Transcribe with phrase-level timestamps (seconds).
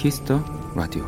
[0.00, 0.42] Kiss the
[0.74, 1.06] Radio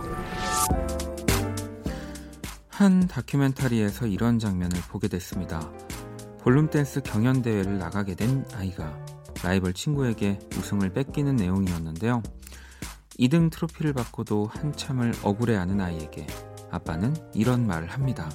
[2.68, 5.72] 한 다큐멘터리에서 이런 장면을 보게 됐습니다.
[6.42, 8.95] 볼룸 댄스 경연 대회를 나가게 된 아이가
[9.42, 12.23] 라이벌 친구에게 우승을 뺏기는 내용이었는데요.
[13.18, 16.27] 2등 트로피를 받고도 한참을 억울해하는 아이에게
[16.70, 18.30] 아빠는 이런 말을 합니다.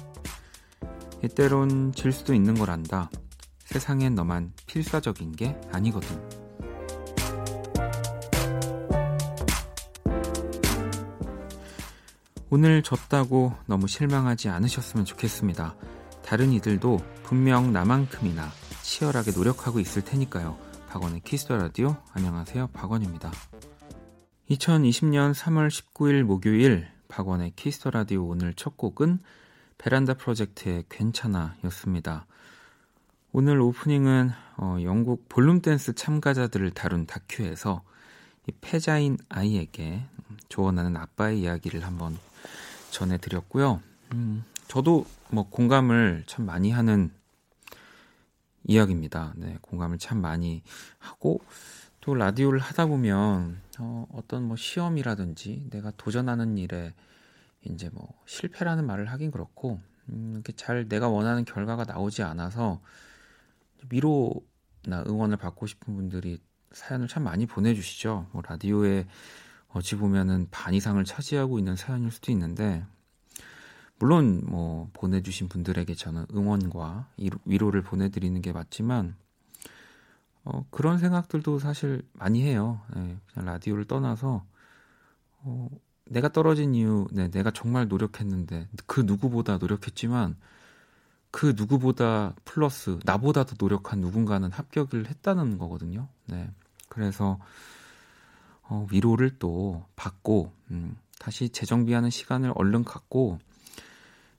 [1.36, 3.10] 때론 질 수도 있는 걸 안다.
[3.60, 6.37] 세상엔 너만 필사적인 게 아니거든.
[12.50, 15.74] 오늘 졌다고 너무 실망하지 않으셨으면 좋겠습니다.
[16.24, 18.48] 다른 이들도 분명 나만큼이나
[18.82, 20.56] 치열하게 노력하고 있을 테니까요.
[20.88, 22.68] 박원의 Kiss the Radio 안녕하세요.
[22.68, 23.30] 박원입니다.
[24.48, 29.18] 2020년 3월 19일 목요일 박원의 Kiss the Radio 오늘 첫 곡은
[29.76, 32.24] 베란다 프로젝트의 괜찮아 였습니다.
[33.30, 37.82] 오늘 오프닝은 어, 영국 볼룸 댄스 참가자들을 다룬 다큐에서
[38.46, 40.06] 이 패자인 아이에게
[40.48, 42.16] 조언하는 아빠의 이야기를 한번
[42.90, 43.80] 전해드렸고요.
[44.14, 47.10] 음, 저도 뭐 공감을 참 많이 하는
[48.64, 49.34] 이야기입니다.
[49.36, 50.62] 네, 공감을 참 많이
[50.98, 51.40] 하고
[52.00, 56.94] 또 라디오를 하다 보면 어, 어떤 뭐 시험이라든지 내가 도전하는 일에
[57.64, 59.80] 이제 뭐 실패라는 말을 하긴 그렇고
[60.10, 62.80] 음, 이렇게 잘 내가 원하는 결과가 나오지 않아서
[63.90, 66.40] 위로나 응원을 받고 싶은 분들이
[66.72, 68.28] 사연을 참 많이 보내주시죠.
[68.32, 69.06] 뭐 라디오에
[69.68, 72.84] 어찌 보면은 반 이상을 차지하고 있는 사연일 수도 있는데
[73.98, 77.08] 물론 뭐 보내주신 분들에게 저는 응원과
[77.44, 79.16] 위로를 보내드리는 게 맞지만
[80.44, 82.80] 어, 그런 생각들도 사실 많이 해요.
[82.94, 84.44] 네, 그냥 라디오를 떠나서
[85.40, 85.68] 어,
[86.06, 90.36] 내가 떨어진 이유, 네, 내가 정말 노력했는데 그 누구보다 노력했지만
[91.30, 96.08] 그 누구보다 플러스 나보다 도 노력한 누군가는 합격을 했다는 거거든요.
[96.26, 96.50] 네,
[96.88, 97.38] 그래서
[98.68, 103.38] 어, 위로를 또 받고 음, 다시 재정비하는 시간을 얼른 갖고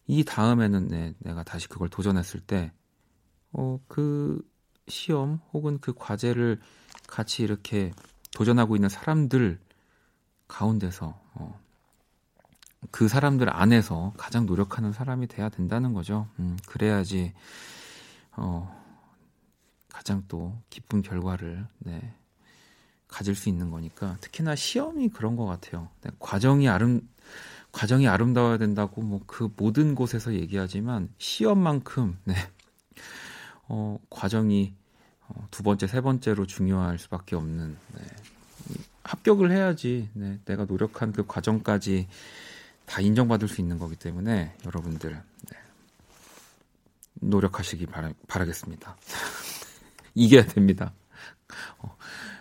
[0.07, 2.71] 이 다음에는 네, 내가 다시 그걸 도전했을 때
[3.51, 4.41] 어, 그
[4.87, 6.59] 시험 혹은 그 과제를
[7.07, 7.91] 같이 이렇게
[8.31, 9.59] 도전하고 있는 사람들
[10.47, 11.59] 가운데서 어,
[12.91, 16.27] 그 사람들 안에서 가장 노력하는 사람이 돼야 된다는 거죠.
[16.39, 17.33] 음, 그래야지
[18.37, 18.79] 어,
[19.89, 22.15] 가장 또 기쁜 결과를 네,
[23.09, 25.89] 가질 수 있는 거니까 특히나 시험이 그런 것 같아요.
[26.01, 27.01] 네, 과정이 아름
[27.71, 32.35] 과정이 아름다워야 된다고 뭐 그 모든 곳에서 얘기하지만 시험만큼 네.
[33.67, 34.73] 어, 과정이
[35.27, 38.01] 어, 두 번째 세 번째로 중요할 수밖에 없는 네.
[39.03, 40.39] 합격을 해야지 네.
[40.45, 42.07] 내가 노력한 그 과정까지
[42.85, 45.57] 다 인정받을 수 있는 거기 때문에 여러분들 네.
[47.13, 48.97] 노력하시기 바라, 바라겠습니다.
[50.15, 50.91] 이겨야 됩니다.
[51.77, 51.95] 어,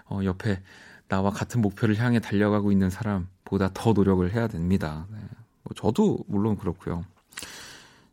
[0.08, 0.60] 어, 옆에
[1.08, 5.06] 나와 같은 목표를 향해 달려가고 있는 사람보다 더 노력을 해야 됩니다.
[5.10, 5.18] 네.
[5.62, 7.04] 뭐 저도 물론 그렇고요.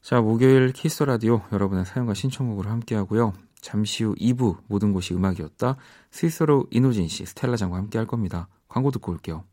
[0.02, 3.34] 자, 목요일 키스 라디오 여러분의 사연과 신청곡으로 함께하고요.
[3.60, 5.78] 잠시 후 2부 모든 곳이 음악이었다.
[6.12, 8.48] 스위스로 이노진 씨, 스텔라 장과 함께 할 겁니다.
[8.68, 9.44] 광고 듣고 올게요.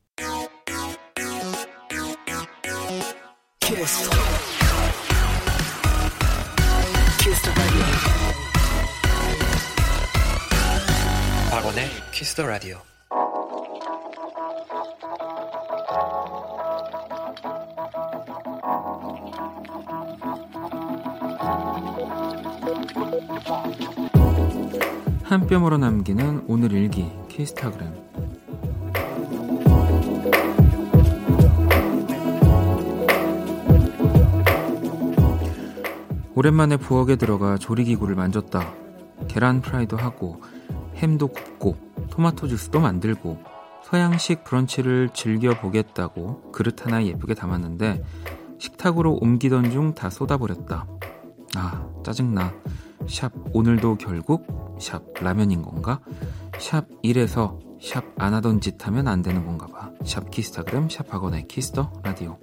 [3.61, 4.11] 키스.
[11.83, 12.79] 박원의 Kiss the Radio.
[25.25, 27.95] 한 뼘으로 남기는 오늘 일기 키스타그램
[36.35, 38.75] 오랜만에 부엌에 들어가 조리기구를 만졌다.
[39.29, 40.43] 계란 프라이도 하고
[40.97, 41.77] 햄도 굽고
[42.11, 43.39] 토마토 주스도 만들고
[43.85, 48.03] 서양식 브런치를 즐겨보겠다고 그릇 하나 예쁘게 담았는데
[48.59, 50.87] 식탁으로 옮기던 중 다 쏟아버렸다.
[51.57, 52.55] 아, 짜증나.
[53.09, 56.01] 샵 오늘도 결국 샵 라면인 건가?
[56.59, 59.91] 샵 이래서 샵 안 하던 짓 하면 안 되는 건가 봐.
[60.05, 62.39] 샵 키스타그램 샵 박원의 Kiss the Radio.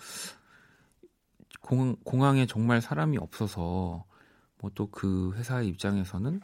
[1.61, 4.08] 공, 공항에 정말 사람이 없어서
[4.61, 6.41] 뭐 또 그 회사의 입장에서는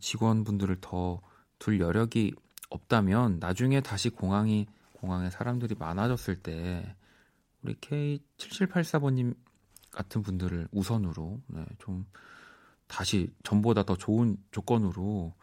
[0.00, 1.20] 직원분들을 더
[1.58, 2.34] 둘 여력이
[2.70, 6.96] 없다면 나중에 다시 공항이 공항에 사람들이 많아졌을 때
[7.62, 9.36] 우리 K7784번님
[9.90, 12.06] 같은 분들을 우선으로 네, 좀
[12.86, 15.34] 다시 전보다 더 좋은 조건으로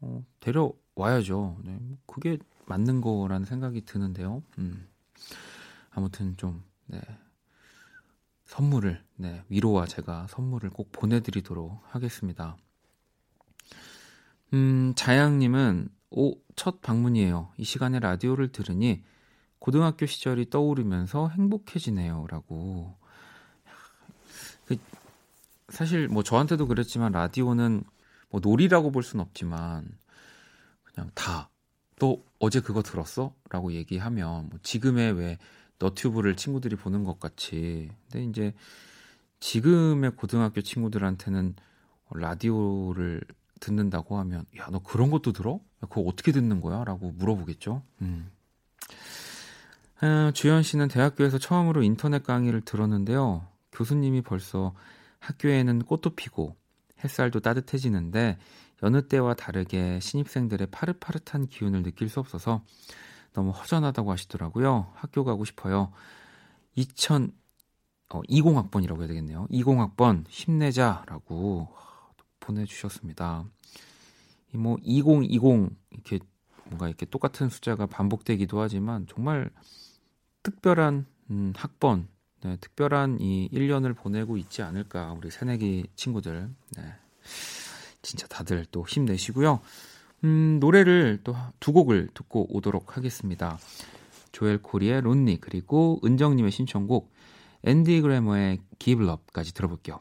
[0.00, 1.58] 어, 데려와야죠.
[1.64, 4.42] 네, 뭐 그게 맞는 거라는 생각이 드는데요.
[4.58, 4.86] 음.
[5.90, 7.00] 아무튼 좀 네,
[8.50, 12.56] 선물을 네, 위로와 제가 선물을 꼭 보내드리도록 하겠습니다.
[14.52, 17.52] 음, 자양님은 오, 첫 방문이에요.
[17.58, 19.04] 이 시간에 라디오를 들으니
[19.60, 22.26] 고등학교 시절이 떠오르면서 행복해지네요.
[22.28, 22.96] 라고.
[24.66, 24.76] 그,
[25.68, 27.84] 사실 뭐 저한테도 그랬지만 라디오는
[28.30, 29.96] 뭐 놀이라고 볼 수는 없지만
[30.82, 31.50] 그냥 다.
[32.00, 33.32] 또 어제 그거 들었어?
[33.48, 35.38] 라고 얘기하면 뭐 지금의 왜
[35.80, 37.90] 너튜브를 친구들이 보는 것 같이.
[38.10, 38.54] 근데 이제
[39.40, 41.56] 지금의 고등학교 친구들한테는
[42.12, 43.22] 라디오를
[43.60, 45.54] 듣는다고 하면 야 너 그런 것도 들어?
[45.54, 46.84] 야, 그거 어떻게 듣는 거야?
[46.84, 47.82] 라고 물어보겠죠.
[48.02, 48.30] 음.
[50.00, 53.46] 아, 주현 씨는 대학교에서 처음으로 인터넷 강의를 들었는데요.
[53.72, 54.74] 교수님이 벌써
[55.18, 56.56] 학교에는 꽃도 피고
[57.04, 58.38] 햇살도 따뜻해지는데
[58.82, 62.64] 여느 때와 다르게 신입생들의 파릇파릇한 기운을 느낄 수 없어서
[63.32, 64.92] 너무 허전하다고 하시더라고요.
[64.94, 65.92] 학교 가고 싶어요.
[66.74, 67.32] 2000
[68.12, 69.46] 어, 20학번이라고 해야 되겠네요.
[69.50, 71.68] 20학번 힘내자라고
[72.40, 73.44] 보내주셨습니다.
[74.52, 76.18] 뭐 2020 이렇게
[76.64, 79.50] 뭔가 이렇게 똑같은 숫자가 반복되기도 하지만 정말
[80.42, 82.08] 특별한 음, 학번,
[82.42, 86.50] 네, 특별한 이 1년을 보내고 있지 않을까 우리 새내기 친구들.
[86.76, 86.94] 네.
[88.02, 89.60] 진짜 다들 또 힘내시고요.
[90.24, 93.58] 음, 노래를 또 두 곡을 듣고 오도록 하겠습니다.
[94.32, 97.12] 조엘 코리의 Lonely 그리고 은정님의 신청곡
[97.64, 100.00] 앤디 그래머의 Give Love까지 들어볼게요.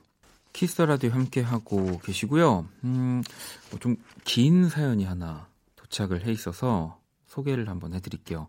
[0.53, 2.67] Kiss the Radio 함께 하고 계시고요.
[2.85, 3.23] 음,
[3.69, 8.47] 뭐 좀긴 사연이 하나 도착을 해 있어서 소개를 한번 해드릴게요.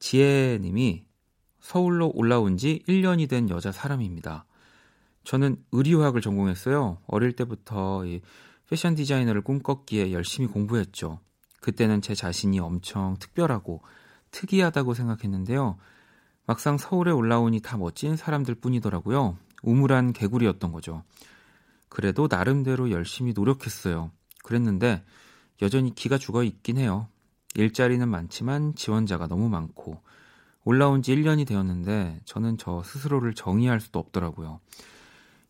[0.00, 1.04] 지혜님이
[1.60, 4.44] 서울로 올라온 지 1년이 된 여자 사람입니다.
[5.24, 6.98] 저는 의류학을 전공했어요.
[7.06, 8.20] 어릴 때부터 이
[8.68, 11.20] 패션 디자이너를 꿈꿨기에 열심히 공부했죠.
[11.60, 13.82] 그때는 제 자신이 엄청 특별하고
[14.30, 15.78] 특이하다고 생각했는데요.
[16.46, 19.38] 막상 서울에 올라오니 다 멋진 사람들 뿐이더라고요.
[19.62, 21.02] 우물한 개구리였던 거죠.
[21.88, 24.10] 그래도 나름대로 열심히 노력했어요.
[24.42, 25.02] 그랬는데
[25.62, 27.08] 여전히 기가 죽어 있긴 해요.
[27.54, 30.02] 일자리는 많지만 지원자가 너무 많고
[30.64, 34.60] 올라온 지 1년이 되었는데 저는 저 스스로를 정의할 수도 없더라고요.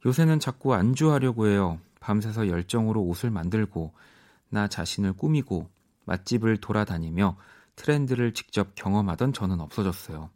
[0.05, 1.81] 요새는 자꾸 안주하려고 해요.
[2.05, 3.95] 밤새서 열정으로 옷을 만들고
[4.51, 5.71] 나 자신을 꾸미고
[6.05, 7.39] 맛집을 돌아다니며
[7.77, 10.29] 트렌드를 직접 경험하던 저는 없어졌어요.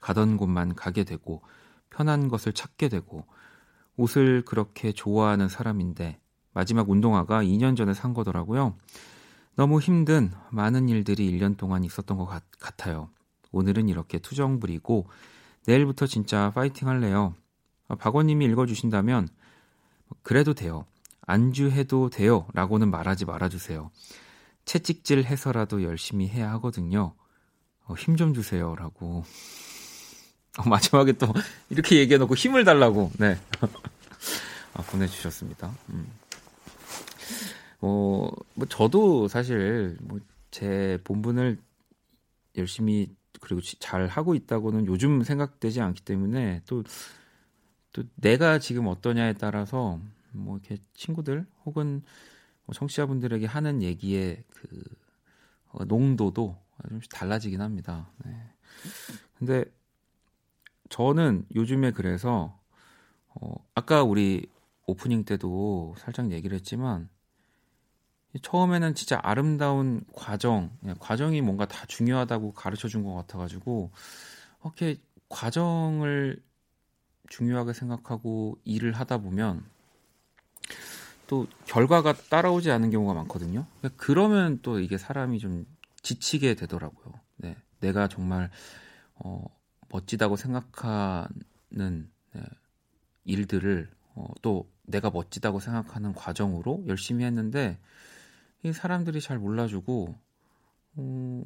[0.00, 1.40] 가던 곳만 가게 되고
[1.90, 3.24] 편한 것을 찾게 되고
[3.96, 6.18] 옷을 그렇게 좋아하는 사람인데
[6.54, 8.74] 마지막 운동화가 2년 전에 산 거더라고요.
[9.54, 13.10] 너무 힘든 많은 일들이 1년 동안 있었던 것 같, 같아요.
[13.52, 15.06] 오늘은 이렇게 투정 부리고
[15.68, 17.36] 내일부터 진짜 파이팅 할래요.
[17.86, 19.28] 아, 박원님이 읽어주신다면
[20.24, 20.84] 그래도 돼요.
[21.22, 22.46] 안주해도 돼요.
[22.54, 23.90] 라고는 말하지 말아주세요.
[24.64, 27.14] 채찍질 해서라도 열심히 해야 하거든요.
[27.84, 28.74] 어, 힘 좀 주세요.
[28.76, 29.24] 라고.
[30.58, 31.32] 어, 마지막에 또
[31.70, 33.38] 이렇게 얘기해놓고 힘을 달라고, 네.
[34.74, 35.74] 아, 보내주셨습니다.
[35.90, 36.06] 음.
[37.80, 41.58] 어, 뭐, 저도 사실, 뭐, 제 본분을
[42.56, 43.08] 열심히
[43.40, 46.84] 그리고 잘 하고 있다고는 요즘 생각되지 않기 때문에 또,
[47.92, 49.98] 또 내가 지금 어떠냐에 따라서
[50.32, 52.02] 뭐 이렇게 친구들 혹은
[52.64, 54.82] 뭐 청취자분들에게 하는 얘기의 그
[55.68, 56.56] 어, 농도도
[56.88, 58.10] 좀씩 달라지긴 합니다.
[58.24, 58.34] 네.
[59.38, 59.64] 근데
[60.90, 62.58] 저는 요즘에 그래서
[63.28, 64.46] 어, 아까 우리
[64.86, 67.08] 오프닝 때도 살짝 얘기를 했지만
[68.40, 73.90] 처음에는 진짜 아름다운 과정, 예, 과정이 뭔가 다 중요하다고 가르쳐 준 것 같아가지고,
[74.64, 74.96] 이렇게
[75.28, 76.42] 과정을
[77.28, 79.64] 중요하게 생각하고 일을 하다 보면
[81.32, 83.64] 또 결과가 따라오지 않은 경우가 많거든요.
[83.78, 85.64] 그러니까 그러면 또 이게 사람이 좀
[86.02, 87.14] 지치게 되더라고요.
[87.38, 88.50] 네, 내가 정말
[89.14, 89.42] 어,
[89.88, 91.30] 멋지다고 생각하는
[92.34, 92.42] 네,
[93.24, 97.78] 일들을 어, 또 내가 멋지다고 생각하는 과정으로 열심히 했는데
[98.62, 100.14] 이 사람들이 잘 몰라주고
[100.96, 101.42] 어,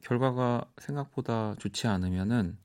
[0.00, 2.56] 결과가 생각보다 좋지 않으면은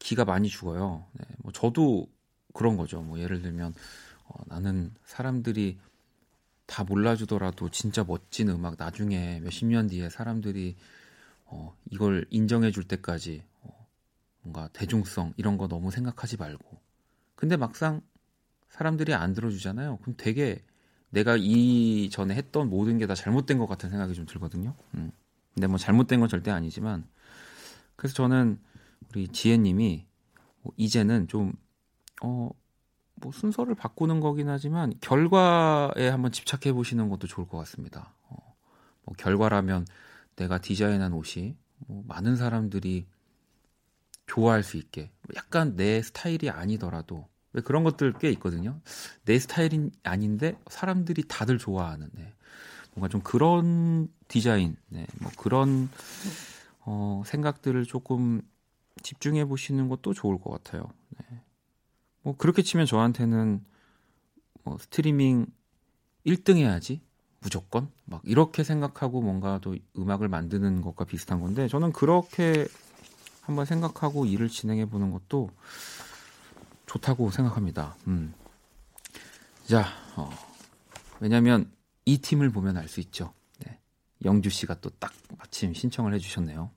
[0.00, 1.04] 기가 많이 죽어요.
[1.12, 2.08] 네, 뭐 저도
[2.54, 3.02] 그런 거죠.
[3.02, 3.72] 뭐 예를 들면
[4.34, 5.78] 어, 나는 사람들이
[6.66, 10.76] 다 몰라주더라도 진짜 멋진 음악 나중에 몇십 년 뒤에 사람들이
[11.44, 13.86] 어, 이걸 인정해 줄 때까지 어,
[14.42, 16.78] 뭔가 대중성 이런 거 너무 생각하지 말고
[17.36, 18.02] 근데 막상
[18.70, 19.98] 사람들이 안 들어주잖아요.
[19.98, 20.62] 그럼 되게
[21.10, 24.74] 내가 이전에 했던 모든 게 다 잘못된 것 같은 생각이 좀 들거든요.
[24.94, 25.12] 음.
[25.54, 27.06] 근데 뭐 잘못된 건 절대 아니지만
[27.94, 28.58] 그래서 저는
[29.10, 30.06] 우리 지혜님이
[30.62, 31.52] 뭐 이제는 좀
[32.22, 32.50] 어,
[33.16, 38.12] 뭐 순서를 바꾸는 거긴 하지만 결과에 한번 집착해 보시는 것도 좋을 것 같습니다.
[38.28, 38.56] 어,
[39.04, 39.86] 뭐 결과라면
[40.36, 41.56] 내가 디자인한 옷이
[41.86, 43.06] 뭐 많은 사람들이
[44.26, 48.80] 좋아할 수 있게 약간 내 스타일이 아니더라도 왜 그런 것들 꽤 있거든요.
[49.24, 52.32] 내 스타일이 아닌데 사람들이 다들 좋아하는 네.
[52.94, 55.06] 뭔가 좀 그런 디자인, 네.
[55.20, 55.88] 뭐 그런
[56.80, 58.42] 어, 생각들을 조금
[59.02, 60.88] 집중해 보시는 것도 좋을 것 같아요.
[61.10, 61.40] 네.
[62.24, 63.64] 뭐 그렇게 치면 저한테는
[64.64, 65.46] 뭐 스트리밍
[66.26, 67.00] 1등 해야지
[67.40, 72.66] 무조건 막 이렇게 생각하고 뭔가 또 음악을 만드는 것과 비슷한 건데 저는 그렇게
[73.42, 75.50] 한번 생각하고 일을 진행해 보는 것도
[76.86, 77.94] 좋다고 생각합니다.
[78.06, 78.32] 음.
[79.66, 79.84] 자,
[80.16, 80.30] 어,
[81.20, 81.70] 왜냐하면
[82.06, 83.34] 이 팀을 보면 알 수 있죠.
[83.64, 83.78] 네.
[84.24, 86.70] 영주 씨가 또 딱 마침 신청을 해주셨네요.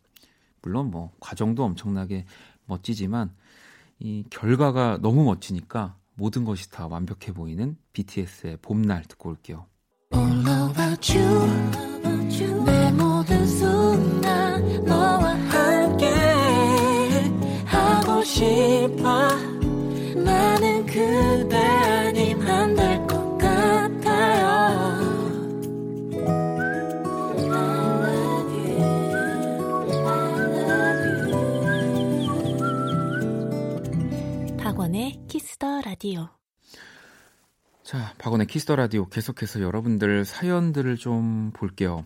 [0.62, 2.26] 물론 뭐 과정도 엄청나게
[2.66, 3.34] 멋지지만
[4.00, 9.66] 이 결과가 너무 멋지니까 모든 것이 다 완벽해 보이는 BTS의 봄날 듣고 올게요.
[35.88, 36.28] 라디오
[37.82, 42.06] 자, 박원의 Kiss the Radio 계속해서 여러분들 사연들을 좀 볼게요.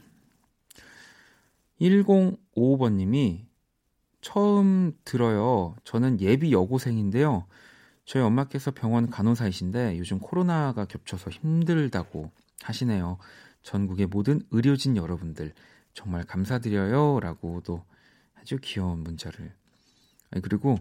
[1.80, 3.48] 1055번 님이
[4.22, 5.76] 처음 들어요.
[5.84, 7.48] 저는 예비 여고생인데요.
[8.06, 12.30] 저희 엄마께서 병원 간호사이신데 요즘 코로나가 겹쳐서 힘들다고
[12.62, 13.18] 하시네요.
[13.64, 15.56] 전국의 모든 의료진 여러분들
[15.96, 17.20] 정말 감사드려요.
[17.20, 17.84] 라고도
[18.40, 19.52] 아주 귀여운 문자를.
[20.44, 20.78] 그리고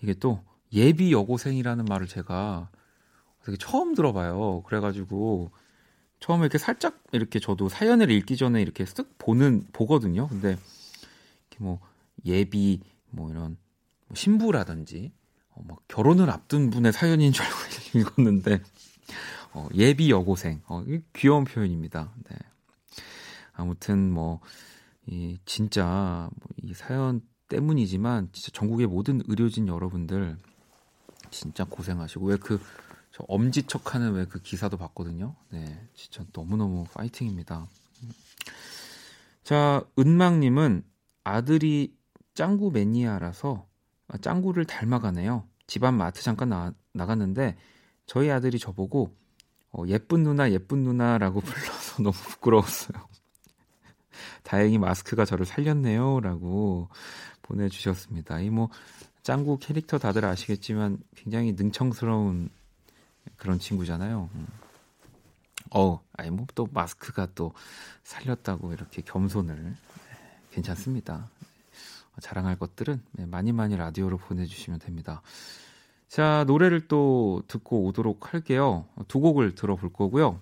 [0.00, 0.42] 이게 또
[0.74, 2.70] 예비 여고생이라는 말을 제가
[3.44, 4.62] 되게 처음 들어봐요.
[4.66, 5.50] 그래가지고
[6.20, 10.28] 처음에 이렇게 살짝 이렇게 저도 사연을 읽기 전에 이렇게 쓱 보는 보거든요.
[10.28, 10.56] 근데
[11.50, 11.80] 이렇게 뭐
[12.24, 13.56] 예비 뭐 이런
[14.06, 15.12] 뭐 신부라든지
[15.50, 17.56] 어, 뭐 결혼을 앞둔 분의 사연인 줄 알고
[17.98, 18.60] 읽었는데
[19.52, 22.12] 어, 예비 여고생 어, 귀여운 표현입니다.
[22.28, 22.36] 네.
[23.52, 24.40] 아무튼 뭐
[25.06, 30.38] 이 진짜 뭐 이 사연 때문이지만 진짜 전국의 모든 의료진 여러분들
[31.34, 32.60] 진짜 고생하시고 왜 그
[33.28, 35.36] 엄지척하는 왜 그 기사도 봤거든요.
[35.50, 37.68] 네, 진짜 너무 너무 파이팅입니다.
[39.44, 40.84] 자, 은망님은
[41.22, 41.96] 아들이
[42.34, 43.66] 짱구 매니아라서
[44.08, 45.46] 아, 짱구를 닮아가네요.
[45.66, 47.56] 집안 마트 잠깐 나, 나갔는데
[48.06, 49.14] 저희 아들이 저보고
[49.72, 53.08] 어, 예쁜 누나 예쁜 누나라고 불러서 너무 부끄러웠어요.
[54.42, 56.88] 다행히 마스크가 저를 살렸네요라고
[57.42, 58.40] 보내주셨습니다.
[58.40, 58.70] 이 뭐
[59.24, 62.50] 짱구 캐릭터 다들 아시겠지만 굉장히 능청스러운
[63.36, 64.28] 그런 친구잖아요.
[64.34, 64.46] 음.
[65.74, 67.52] 어, 아니 뭐 또 마스크가 또
[68.04, 69.74] 살렸다고 이렇게 겸손을 네,
[70.52, 71.30] 괜찮습니다.
[72.20, 75.22] 자랑할 것들은 네, 많이 많이 라디오로 보내주시면 됩니다.
[76.06, 78.86] 자, 노래를 또 듣고 오도록 할게요.
[79.08, 80.38] 두 곡을 들어볼 거고요.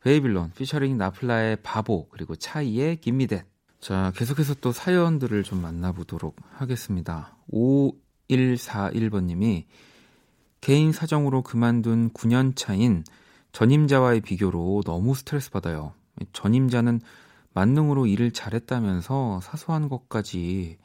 [0.00, 3.44] 베이빌론, 피처링 나플라의 바보, 그리고 차이의 김미댓.
[3.80, 7.36] 자, 계속해서 또 사연들을 좀 만나보도록 하겠습니다.
[8.30, 9.64] 5141번님이
[10.60, 13.04] 개인 사정으로 그만둔 9년 차인
[13.52, 15.92] 전임자와의 비교로 너무 스트레스 받아요.
[16.32, 17.00] 전임자는
[17.52, 20.78] 만능으로 일을 잘했다면서 사소한 것까지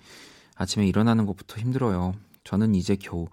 [0.56, 2.14] 아침에 일어나는 것부터 힘들어요.
[2.44, 3.28] 저는 이제 겨우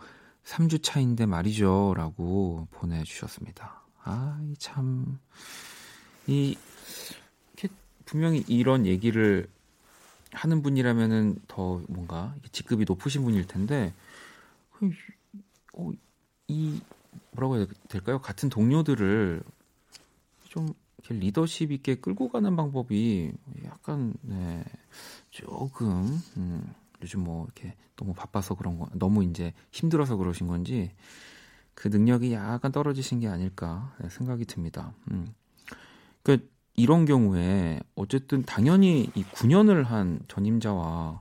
[0.45, 1.95] 3주 차인데 말이죠.
[1.97, 3.83] 라고 보내주셨습니다.
[4.05, 5.19] 아, 참.
[6.27, 6.57] 이
[8.05, 9.49] 분명히 이런 얘기를
[10.37, 13.95] 하는 분이라면은 더 뭔가 직급이 높으신 분일 텐데
[15.73, 15.91] 어,
[16.49, 16.81] 이
[17.33, 18.21] 뭐라고 해야 될까요?
[18.21, 19.43] 같은 동료들을
[20.45, 20.75] 좀
[21.09, 23.33] 리더십 있게 끌고 가는 방법이
[23.65, 24.65] 약간 네,
[25.31, 30.93] 조금 음, 요즘 뭐 이렇게 너무 바빠서 그런 거 너무 이제 힘들어서 그러신 건지
[31.75, 34.93] 그 능력이 약간 떨어지신 게 아닐까 생각이 듭니다.
[35.11, 35.35] 음.
[36.23, 41.21] 그 이런 경우에 어쨌든 당연히 이 9년을 한 전임자와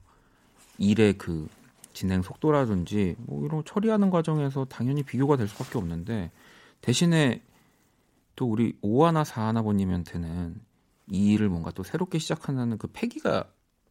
[0.78, 1.48] 일의 그
[1.94, 6.32] 진행 속도라든지 뭐 이런 처리하는 과정에서 당연히 비교가 될 수밖에 없는데
[6.82, 7.42] 대신에
[8.36, 10.62] 또 우리 오하나 사하나버님한테는
[11.12, 13.46] 이 일을 뭔가 또 새롭게 시작한다는 그 패기가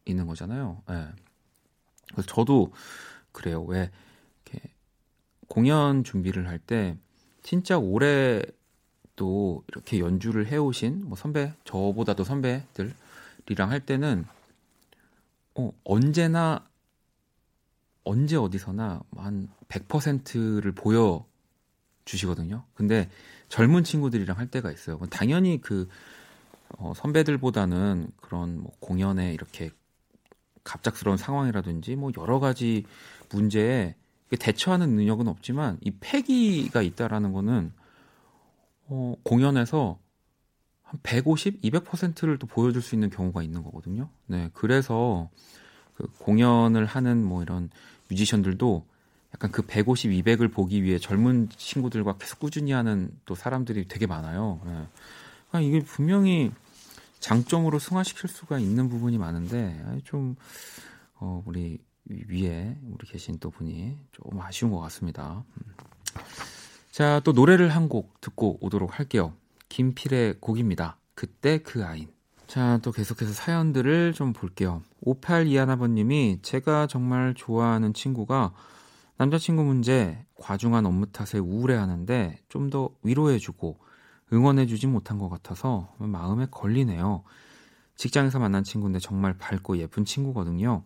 [0.05, 0.83] 있는 거잖아요.
[0.89, 0.93] 예.
[0.93, 1.07] 네.
[2.11, 2.71] 그래서 저도
[3.31, 3.63] 그래요.
[3.63, 3.89] 왜
[4.45, 4.69] 이렇게
[5.47, 6.95] 공연 준비를 할 때
[7.41, 8.41] 진짜 오래
[9.15, 14.25] 또 이렇게 연주를 해오신 뭐 선배 저보다도 선배들이랑 할 때는
[15.55, 16.67] 어, 언제나
[18.03, 21.25] 언제 어디서나 한 100%를 보여
[22.05, 22.63] 주시거든요.
[22.75, 23.09] 근데
[23.49, 24.99] 젊은 친구들이랑 할 때가 있어요.
[25.09, 25.87] 당연히 그
[26.77, 29.71] 어, 선배들보다는 그런 뭐 공연에 이렇게
[30.63, 32.85] 갑작스러운 상황이라든지 뭐 여러 가지
[33.31, 33.95] 문제에
[34.39, 37.71] 대처하는 능력은 없지만 이 패기가 있다라는 거는
[38.87, 39.99] 어, 공연에서
[40.83, 44.09] 한 150, 200%를 또 보여줄 수 있는 경우가 있는 거거든요.
[44.27, 45.29] 네, 그래서
[45.95, 47.69] 그 공연을 하는 뭐 이런
[48.09, 48.85] 뮤지션들도
[49.33, 54.61] 약간 그 150, 200을 보기 위해 젊은 친구들과 계속 꾸준히 하는 또 사람들이 되게 많아요.
[54.65, 54.87] 네.
[55.49, 56.51] 그러니까 이게 분명히
[57.19, 60.35] 장점으로 승화시킬 수가 있는 부분이 많은데 좀
[61.15, 65.43] 어, 우리 위에 우리 계신 또 분이 좀 아쉬운 것 같습니다.
[65.57, 65.73] 음.
[66.95, 69.33] 자, 또 노래를 한 곡 듣고 오도록 할게요.
[69.67, 70.95] 김필의 곡입니다.
[71.13, 72.07] 그때 그 아인.
[72.47, 74.81] 자, 또 계속해서 사연들을 좀 볼게요.
[75.05, 78.53] 5821아버님이 제가 정말 좋아하는 친구가
[79.17, 83.77] 남자친구 문제, 과중한 업무 탓에 우울해하는데 좀 더 위로해주고
[84.31, 87.23] 응원해주지 못한 것 같아서 마음에 걸리네요.
[87.97, 90.83] 직장에서 만난 친구인데 정말 밝고 예쁜 친구거든요.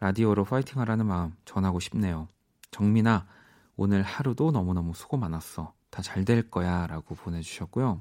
[0.00, 2.26] 라디오로 파이팅하라는 마음 전하고 싶네요.
[2.70, 3.26] 정민아,
[3.76, 5.72] 오늘 하루도 너무너무 수고 많았어.
[5.90, 6.86] 다 잘 될 거야.
[6.86, 8.00] 라고 보내주셨고요.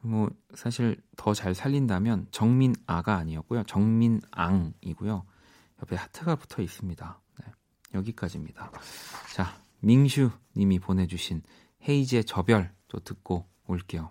[0.00, 3.64] 뭐, 사실 더 잘 살린다면 정민아가 아니었고요.
[3.64, 5.24] 정민앙이고요.
[5.82, 7.20] 옆에 하트가 붙어 있습니다.
[7.40, 7.52] 네,
[7.94, 8.72] 여기까지입니다.
[9.34, 11.42] 자, 민슈 님이 보내주신
[11.88, 14.10] 헤이즈의 저별 또 듣고 올게요.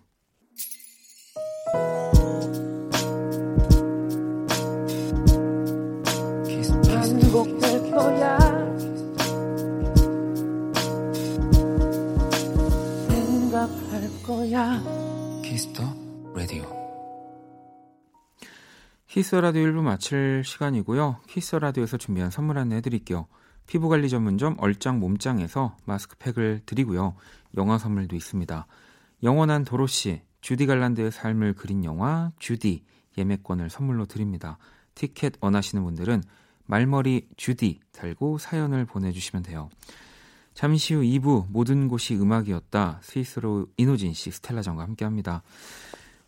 [19.17, 21.21] Kiss the Radio 1부 마칠 시간이고요.
[21.25, 23.25] Kiss the Radio에서 준비한 선물 안내 해드릴게요.
[23.65, 27.15] 피부관리 전문점 얼짱 몸짱에서 마스크팩을 드리고요.
[27.57, 28.67] 영화 선물도 있습니다.
[29.23, 32.83] 영원한 도로시, 주디 갈란드의 삶을 그린 영화 주디
[33.17, 34.59] 예매권을 선물로 드립니다.
[34.93, 36.21] 티켓 원하시는 분들은
[36.67, 39.71] 말머리 주디 달고 사연을 보내주시면 돼요.
[40.53, 42.99] 잠시 후 2부 모든 곳이 음악이었다.
[43.01, 45.41] 스위스로 이노진 씨, 스텔라전과 함께 합니다.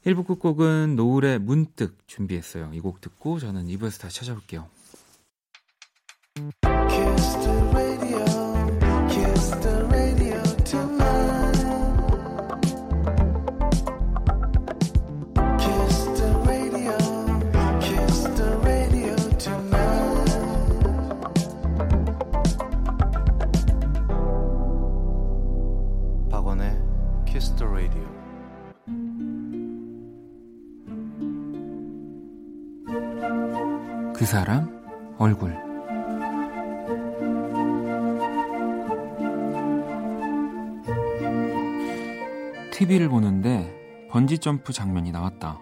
[0.09, 2.71] 1부 끝곡은 노을의 문득 준비했어요.
[2.73, 4.67] 이 곡 듣고 저는 2부에서 다시 찾아올게요.
[34.29, 34.69] 사람
[35.17, 35.57] 얼굴
[42.71, 45.59] TV를 보는데 번지점프 장면이 나왔다.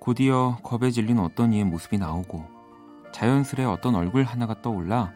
[0.00, 2.44] 곧이어 겁에 질린 어떤 이의 모습이 나오고
[3.12, 5.12] 자연스레 어떤 얼굴 하나가 떠올라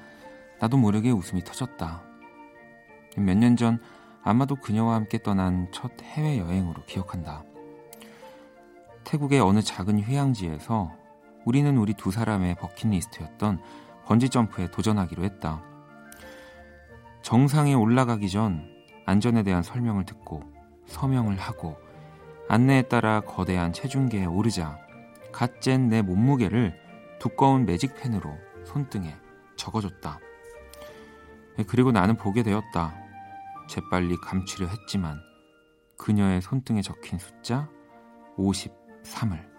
[0.61, 2.03] 나도 모르게 웃음이 터졌다.
[3.17, 3.81] 몇 년 전
[4.23, 7.43] 아마도 그녀와 함께 떠난 첫 해외여행으로 기억한다.
[9.03, 11.00] 태국의 어느 작은 휴양지에서
[11.45, 13.61] 우리는 우리 두 사람의 버킷리스트였던
[14.07, 15.63] 번지점프에 도전하기로 했다.
[17.23, 18.69] 정상에 올라가기 전
[19.07, 20.43] 안전에 대한 설명을 듣고
[20.87, 21.77] 서명을 하고
[22.49, 24.79] 안내에 따라 거대한 체중계에 오르자
[25.33, 26.79] 갓젠 내 몸무게를
[27.19, 29.15] 두꺼운 매직펜으로 손등에
[29.57, 30.19] 적어줬다.
[31.69, 32.95] 그리고 나는 보게 되었다.
[33.69, 35.21] 재빨리 감추려 했지만
[35.97, 37.69] 그녀의 손등에 적힌 숫자
[38.37, 39.50] 53을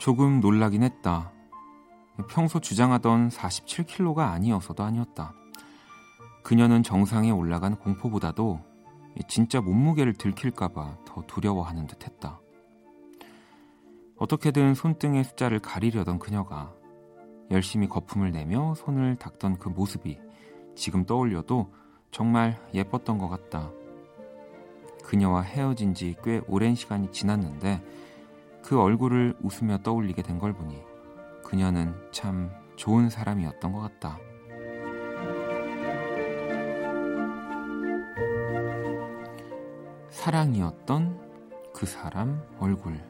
[0.00, 1.30] 조금 놀라긴 했다.
[2.30, 5.34] 평소 주장하던 47kg가 아니어서도 아니었다.
[6.42, 8.60] 그녀는 정상에 올라간 공포보다도
[9.28, 12.40] 진짜 몸무게를 들킬까봐 더 두려워하는 듯 했다.
[14.16, 16.72] 어떻게든 손등의 숫자를 가리려던 그녀가
[17.50, 20.18] 열심히 거품을 내며 손을 닦던 그 모습이
[20.74, 21.74] 지금 떠올려도
[22.10, 23.70] 정말 예뻤던 것 같다.
[25.04, 27.82] 그녀와 헤어진 지 꽤 오랜 시간이 지났는데
[28.62, 30.78] 그 얼굴을 웃으며 떠올리게 된 걸 보니
[31.44, 34.18] 그녀는 참 좋은 사람이었던 것 같다.
[40.10, 41.18] 사랑이었던
[41.74, 43.00] 그 사람 얼굴.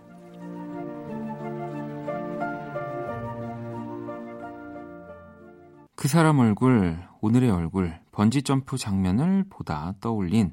[5.94, 10.52] 그 사람 얼굴, 오늘의 얼굴, 번지점프 장면을 보다 떠올린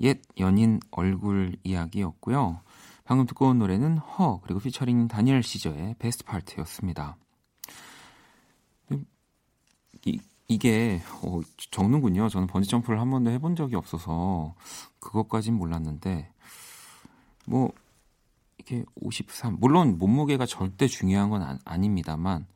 [0.00, 2.60] 옛 연인 얼굴 이야기였고요.
[3.04, 7.16] 방금 듣고 온 노래는 허, 그리고 피처링 다니엘 시저의 베스트 파트였습니다.
[10.06, 11.40] 이, 이게 어,
[11.70, 12.28] 적는군요.
[12.28, 14.54] 저는 번지 점프를 한 번도 해본 적이 없어서
[15.00, 16.30] 그것까진 몰랐는데
[17.46, 17.72] 뭐
[18.58, 22.46] 이게 53 물론 몸무게가 절대 중요한 건 아, 닙니다만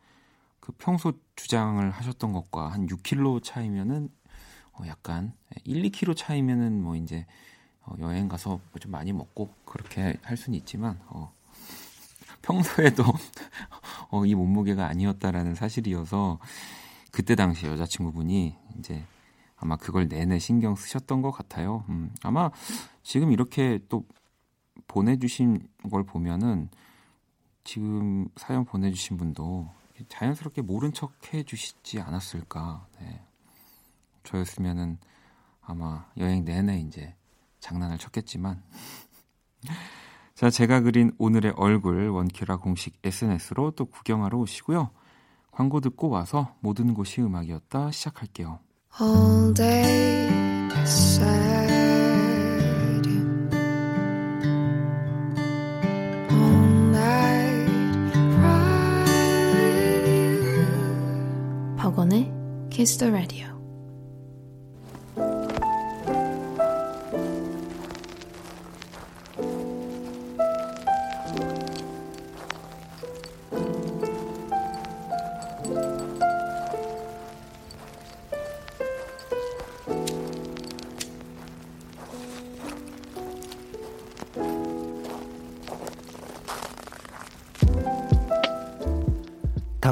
[0.60, 4.10] 그 평소 주장을 하셨던 것과 한 6kg 차이면은
[4.72, 5.32] 어, 약간
[5.64, 7.26] 1, 2kg 차이면은 뭐 이제
[7.88, 11.32] 어, 여행 가서 뭐 좀 많이 먹고 그렇게 할 수는 있지만 어,
[12.42, 13.02] 평소에도
[14.10, 16.38] 어, 이 몸무게가 아니었다라는 사실이어서
[17.10, 19.04] 그때 당시 여자친구분이 이제
[19.56, 21.84] 아마 그걸 내내 신경 쓰셨던 것 같아요.
[21.88, 22.50] 음, 아마
[23.02, 24.04] 지금 이렇게 또
[24.86, 26.68] 보내주신 걸 보면은
[27.64, 29.68] 지금 사연 보내주신 분도
[30.08, 32.86] 자연스럽게 모른 척 해주시지 않았을까.
[33.00, 33.20] 네.
[34.22, 34.98] 저였으면은
[35.60, 37.14] 아마 여행 내내 이제
[37.60, 38.62] 장난을 쳤겠지만.
[40.34, 44.90] 자, 제가 그린 오늘의 얼굴 원키라 공식 SNS로 또 구경하러 오시고요.
[45.50, 48.60] 광고 듣고 와서 모든 곳이 음악이었다 시작할게요.
[49.00, 50.28] All day
[50.84, 51.68] sad.
[56.30, 57.68] All night
[60.06, 61.76] you.
[61.76, 62.32] 박원의
[62.70, 63.57] Kiss the Radio.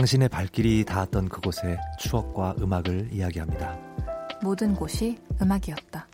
[0.06, 3.76] 당신의 발길이 닿았던 그곳의 추억과 음악을 이야기합니다.
[4.40, 6.06] 모든 곳이 음악이었다.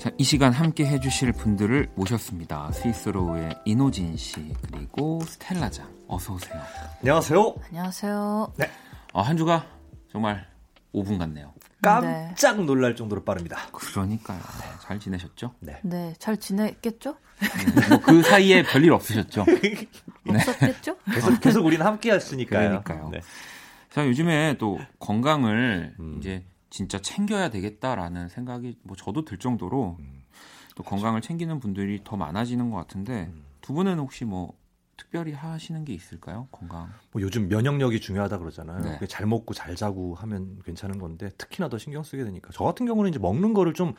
[0.00, 2.72] 자, 이 시간 함께 해주실 분들을 모셨습니다.
[2.72, 6.60] 스위스로우의 이노진 씨 그리고 스텔라장 어서 오세요.
[7.02, 7.54] 안녕하세요.
[7.68, 8.52] 안녕하세요.
[8.56, 8.68] 네.
[9.12, 9.64] 어, 한 주가
[10.10, 10.44] 정말
[10.92, 11.52] 5분 같네요.
[11.82, 12.64] 깜짝 네.
[12.64, 13.58] 놀랄 정도로 빠릅니다.
[13.72, 14.38] 그러니까요.
[14.38, 15.54] 네, 잘 지내셨죠?
[15.60, 15.80] 네.
[15.82, 17.16] 네, 잘 지냈겠죠?
[17.40, 19.44] 네, 뭐그 사이에 별일 없으셨죠?
[19.62, 19.88] 네.
[20.28, 20.96] 없었겠죠?
[21.12, 22.82] 계속 계속 우리는 함께 했으니까요.
[22.82, 23.10] 그러니까요.
[23.10, 23.20] 네.
[23.90, 26.16] 자, 요즘에 또 건강을 음.
[26.18, 30.22] 이제 진짜 챙겨야 되겠다라는 생각이 뭐 저도 들 정도로 음.
[30.76, 33.44] 또 건강을 챙기는 분들이 더 많아지는 것 같은데 음.
[33.60, 34.54] 두 분은 혹시 뭐
[35.00, 36.46] 특별히 하시는 게 있을까요?
[36.52, 36.90] 건강.
[37.12, 38.98] 뭐 요즘 면역력이 중요하다 그러잖아요.
[39.00, 39.06] 네.
[39.06, 43.08] 잘 먹고 잘 자고 하면 괜찮은 건데 특히나 더 신경 쓰게 되니까 저 같은 경우는
[43.10, 43.94] 이제 먹는 거를 좀좀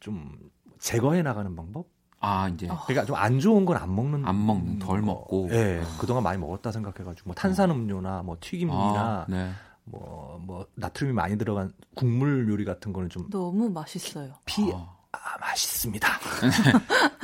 [0.00, 0.36] 좀
[0.78, 1.86] 제거해 나가는 방법?
[2.20, 5.06] 아 이제 그러니까 좀 안 좋은 건 안 먹는 안 먹는 덜 거.
[5.06, 9.50] 먹고 예 네, 그동안 많이 먹었다 생각해가지고 뭐 탄산음료나 뭐 튀김이나 아, 네.
[9.84, 13.30] 뭐, 뭐, 나트륨이 많이 들어간 국물 요리 같은 거는 좀.
[13.30, 14.32] 너무 맛있어요.
[14.44, 16.08] 피, 아, 아 맛있습니다.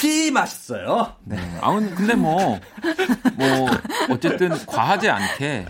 [0.00, 1.14] 기, 커피 맛있어요.
[1.24, 1.36] 네.
[1.60, 2.58] 아 근데 뭐,
[3.36, 3.68] 뭐,
[4.10, 5.66] 어쨌든 과하지 않게,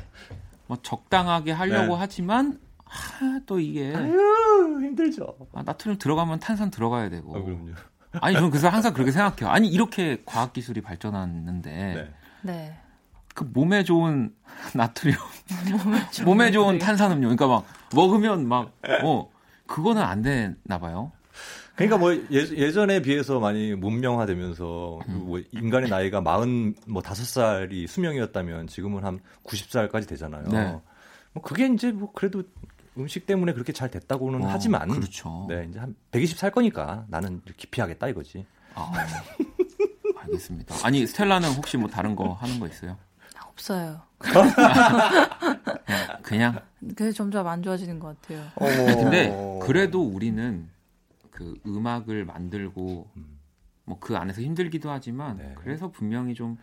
[0.66, 1.96] 뭐 적당하게 하려고 네.
[1.98, 3.94] 하지만, 아, 또 이게.
[3.94, 5.36] 아유, 힘들죠.
[5.54, 7.36] 아, 나트륨 들어가면 탄산 들어가야 되고.
[7.36, 7.72] 아, 그럼요.
[8.20, 9.52] 아니, 저는 그래서 항상 그렇게 생각해요.
[9.52, 11.70] 아니, 이렇게 과학 기술이 발전했는데.
[11.70, 12.14] 네.
[12.42, 12.76] 네.
[13.34, 14.34] 그 몸에 좋은
[14.74, 15.14] 나트륨,
[15.70, 17.64] 몸에 좋은, 몸에 좋은 탄산음료, 그러니까 막
[17.94, 18.72] 먹으면 막,
[19.04, 19.30] 어,
[19.66, 21.12] 그거는 안 되나 봐요.
[21.80, 25.22] 그러니까 뭐 예, 전에 비해서 많이 문명화되면서 음.
[25.24, 30.44] 뭐 인간의 나이가 40, 뭐 5살이 수명이었다면 지금은 한 90살까지 되잖아요.
[30.48, 30.78] 네.
[31.32, 32.42] 뭐 그게 이제 뭐 그래도
[32.98, 35.46] 음식 때문에 그렇게 잘 됐다고는 어, 하지만 그렇죠.
[35.48, 38.44] 네, 이제 한 120 살 거니까 나는 기피하겠다 이거지.
[38.74, 38.92] 아,
[40.18, 40.74] 알겠습니다.
[40.82, 42.98] 아니 스텔라는 혹시 뭐 다른 거 하는 거 있어요?
[43.42, 44.02] 없어요.
[46.22, 48.44] 그냥 그게 점점 안 좋아지는 것 같아요.
[48.56, 48.66] 어...
[48.66, 50.68] 근데 그래도 우리는
[51.40, 53.38] 그 음악을 만들고 음.
[53.86, 55.54] 뭐그 안에서 힘들기도 하지만 네.
[55.56, 56.58] 그래서 분명히 좀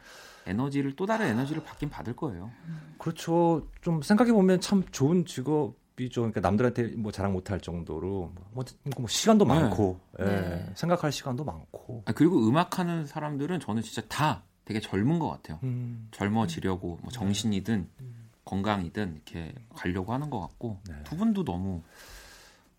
[0.45, 2.51] 에너지를 또 다른 에너지를 받긴 받을 거예요.
[2.99, 3.67] 그렇죠.
[3.81, 6.21] 좀 생각해 보면 참 좋은 직업이 죠.
[6.21, 8.63] 그러니까 남들한테 뭐 자랑 못할 정도로 뭐,
[8.95, 9.55] 뭐 시간도 네.
[9.55, 10.71] 많고 예, 네.
[10.75, 12.03] 생각할 시간도 많고.
[12.05, 15.59] 아, 그리고 음악하는 사람들은 저는 진짜 다 되게 젊은 것 같아요.
[15.63, 18.29] 음, 젊어지려고 뭐 정신이든 음.
[18.45, 20.93] 건강이든 이렇게 가려고 하는 것 같고 네.
[21.03, 21.81] 두 분도 너무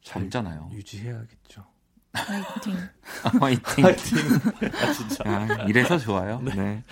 [0.02, 0.70] 젊잖아요.
[0.72, 1.66] 유지해야겠죠.
[2.12, 2.76] 파이팅.
[3.40, 3.86] 화이팅.
[3.86, 5.24] 아 진짜.
[5.26, 6.40] 아, 이래서 좋아요.
[6.40, 6.82] 네.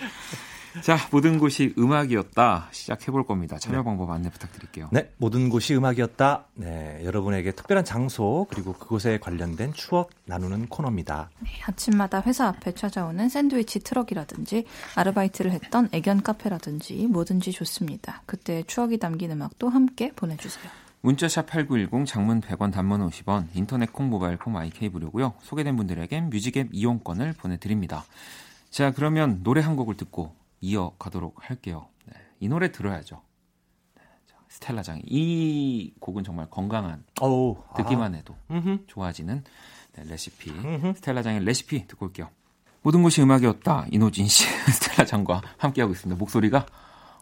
[0.82, 2.68] 자, 모든 곳이 음악이었다.
[2.70, 3.58] 시작해 볼 겁니다.
[3.58, 4.88] 참여 방법 안내 부탁드릴게요.
[4.92, 6.44] 네, 모든 곳이 음악이었다.
[6.54, 11.30] 네, 여러분에게 특별한 장소 그리고 그곳에 관련된 추억 나누는 코너입니다.
[11.66, 18.22] 아침마다 회사 앞에 찾아오는 샌드위치 트럭이라든지 아르바이트를 했던 애견 카페라든지 뭐든지 좋습니다.
[18.26, 20.85] 그때 추억이 담긴 음악도 함께 보내주세요.
[21.06, 25.34] 문자샵 8910 장문 100원 단문 50원 인터넷 콩 모바일 콩 my K 무료고요.
[25.40, 28.04] 소개된 분들에겐 뮤직앱 이용권을 보내드립니다.
[28.70, 31.86] 자 그러면 노래 한 곡을 듣고 이어가도록 할게요.
[32.06, 33.22] 네, 이 노래 들어야죠.
[33.94, 39.44] 네, 자, 스텔라장이 이 곡은 정말 건강한 어우, 듣기만 해도 아, 좋아지는
[39.92, 40.94] 네, 레시피 음흠.
[40.96, 42.30] 스텔라장의 레시피 듣고 올게요.
[42.82, 46.18] 모든 것이 음악이었다 이노진 씨 스텔라장과 함께하고 있습니다.
[46.18, 46.66] 목소리가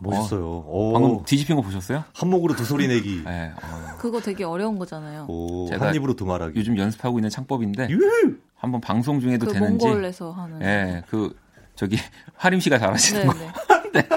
[0.00, 0.64] 멋있어요.
[0.66, 2.04] 오, 방금 뒤집힌 거 보셨어요?
[2.12, 3.22] 한 목으로 두 소리 내기.
[3.26, 5.26] 네, 어, 그거 되게 어려운 거잖아요.
[5.28, 6.58] 오, 제가 한 입으로 두 말하기.
[6.58, 8.36] 요즘 연습하고 있는 창법인데 유후!
[8.56, 10.62] 한번 방송 중에도 그 되는지 몽골에서 하는.
[10.62, 11.36] 예, 그
[11.74, 11.98] 저기
[12.36, 13.34] 하림 씨가 잘하시는 거.
[13.92, 14.08] 네.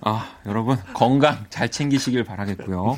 [0.00, 2.96] 아, 여러분 건강 잘 챙기시길 바라겠고요.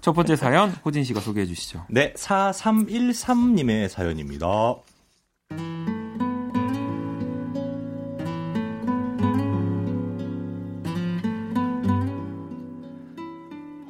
[0.00, 1.84] 첫 번째 사연 호진 씨가 소개해 주시죠.
[1.88, 4.46] 네, 4313님의 사연입니다.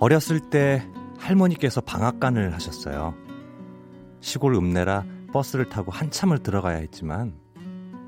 [0.00, 0.86] 어렸을 때
[1.18, 3.14] 할머니께서 방앗간을 하셨어요.
[4.20, 7.34] 시골 읍내라 버스를 타고 한참을 들어가야 했지만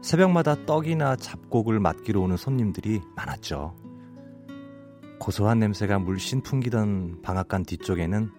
[0.02, 3.76] 새벽마다 떡이나 잡곡을 맡기러 오는 손님들이 많았죠.
[5.18, 8.30] 고소한 냄새가 물씬 풍기던 방앗간 뒤쪽에는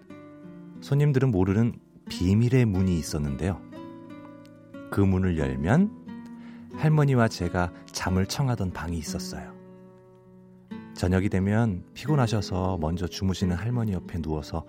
[0.81, 1.73] 손님들은 모르는
[2.09, 3.61] 비밀의 문이 있었는데요.
[4.89, 5.91] 그 문을 열면
[6.75, 9.50] 할머니와 제가 잠을 청하던 방이 있었어요.
[11.01, 14.67] 저녁이 되면 피곤하셔서 먼저 주무시는 할머니 옆에 누워서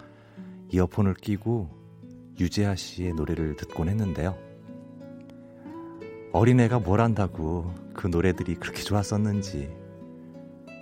[0.70, 1.68] 이어폰을 끼고
[2.40, 4.34] 유재하 씨의 노래를 듣곤 했는데요.
[6.32, 9.70] 어린애가 뭘 안다고 그 노래들이 그렇게 좋았었는지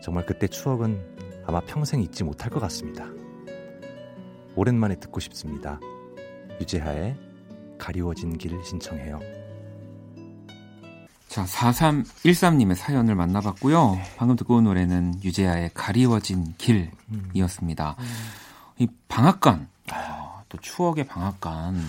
[0.05, 3.09] 정말 그때 추억은 아마 평생 잊지 못할 것 같습니다.
[4.55, 5.81] 오랜만에 듣고 싶습니다.
[6.61, 7.17] 유재하의
[7.77, 9.40] 가리워진 길 신청해요.
[11.31, 13.97] 자, 4313님의 사연을 만나봤고요.
[14.17, 17.95] 방금 듣고 온 노래는 유재하의 가리워진 길이었습니다.
[18.79, 21.81] 이 방앗간, 아, 또 추억의 방앗간.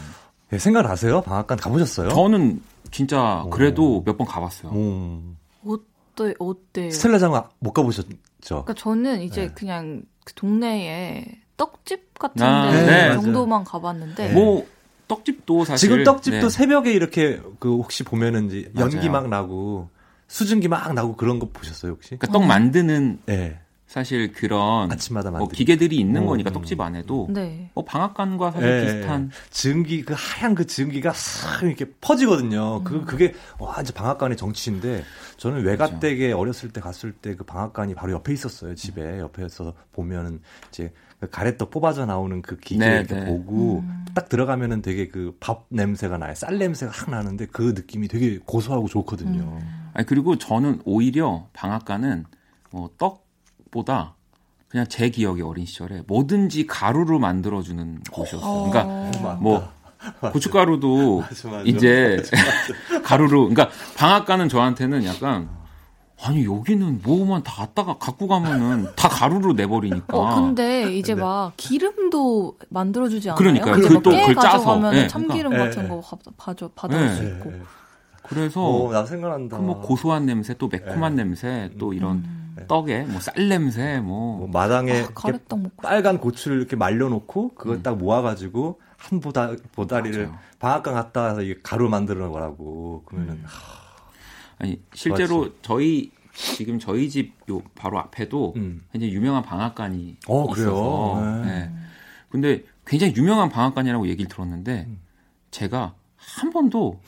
[0.51, 1.21] 네, 생각나세요?
[1.21, 2.09] 방앗간 가보셨어요?
[2.09, 3.49] 저는 진짜 오.
[3.49, 4.73] 그래도 몇번 가봤어요.
[4.73, 5.37] 음.
[5.65, 6.91] 어때 어때요?
[6.91, 8.13] 스텔라장 못 가보셨죠?
[8.43, 9.53] 그러니까 저는 이제 네.
[9.55, 11.25] 그냥 그 동네에
[11.57, 13.13] 떡집 같은 아, 데 네.
[13.13, 14.33] 정도만 가봤는데 네.
[14.35, 14.67] 뭐
[15.15, 16.49] 떡집도 사실 지금 떡집도 네.
[16.49, 19.11] 새벽에 이렇게 그 혹시 보면은 이제 연기 맞아요.
[19.11, 19.89] 막 나고
[20.27, 22.15] 수증기 막 나고 그런 거 보셨어요 혹시?
[22.15, 23.59] 그러니까 떡 만드는 네.
[23.87, 25.49] 사실 그런 아침마다 뭐.
[25.49, 26.53] 기계들이 있는 음, 거니까 음.
[26.53, 27.69] 떡집 안에도 네.
[27.73, 32.77] 뭐 방앗간과 사실 예, 비슷한 증기 그 하얀 그 증기가 싹 이렇게 퍼지거든요.
[32.77, 32.83] 음.
[32.85, 35.03] 그 그게 완전 방앗간의 정치인데
[35.35, 38.75] 저는 외가댁에 어렸을 때 갔을 때 그 방앗간이 바로 옆에 있었어요.
[38.75, 43.25] 집에 옆에서 보면은 이제 그 가래떡 뽑아져 나오는 그 기계 네, 이렇게 네.
[43.25, 44.05] 보고 음.
[44.15, 46.33] 딱 들어가면은 되게 그 밥 냄새가 나요.
[46.35, 49.41] 쌀 냄새가 확 나는데 그 느낌이 되게 고소하고 좋거든요.
[49.41, 49.89] 음.
[49.93, 52.25] 아니 그리고 저는 오히려 방앗간은
[52.71, 54.15] 뭐 떡보다
[54.67, 58.69] 그냥 제 기억에 어린 시절에 뭐든지 가루로 만들어주는 곳이었어요.
[58.71, 59.11] 그러니까 어.
[59.21, 59.35] 맞다.
[59.41, 59.71] 뭐
[60.31, 61.63] 고춧가루도 맞아, 맞아.
[61.65, 62.17] 이제
[63.03, 65.49] 가루로 그러니까 방앗간은 저한테는 약간
[66.23, 70.15] 아니 여기는 뭐만 다 갖다가 갖고 가면은 다 가루로 내버리니까.
[70.17, 71.21] 어 근데 이제 네.
[71.21, 73.53] 막 기름도 만들어주지 않아요?
[74.01, 74.49] 또깨 그걸 짜서.
[74.49, 75.65] 가져가면 네, 참기름 그러니까.
[75.75, 77.15] 같은 네, 거 가- 받아 받아올 네.
[77.15, 77.51] 수 예, 있고.
[77.53, 77.61] 예.
[78.23, 79.57] 그래서 오, 나 생각난다.
[79.57, 81.23] 그 뭐 고소한 냄새 또 매콤한 네.
[81.23, 82.55] 냄새 또 이런 음.
[82.67, 85.07] 떡에 뭐 쌀 냄새 뭐 뭐 마당에 아,
[85.81, 87.83] 빨간 고추를 이렇게 말려놓고 그걸 음.
[87.83, 90.37] 딱 모아가지고 한 보다 보다리를 맞아요.
[90.59, 93.45] 방앗간 갖다 와서 이게 가루 만들어 놓으라고 그러면은 음.
[94.61, 98.81] 아니 실제로 저희 지금 저희 집 요 바로 앞에도 음.
[98.91, 101.41] 굉장히 유명한 방앗간이 어, 있어서 그래요?
[101.43, 101.51] 네.
[101.51, 101.71] 네.
[102.29, 104.99] 근데 굉장히 유명한 방앗간이라고 얘기를 들었는데 음.
[105.49, 107.01] 제가 한 번도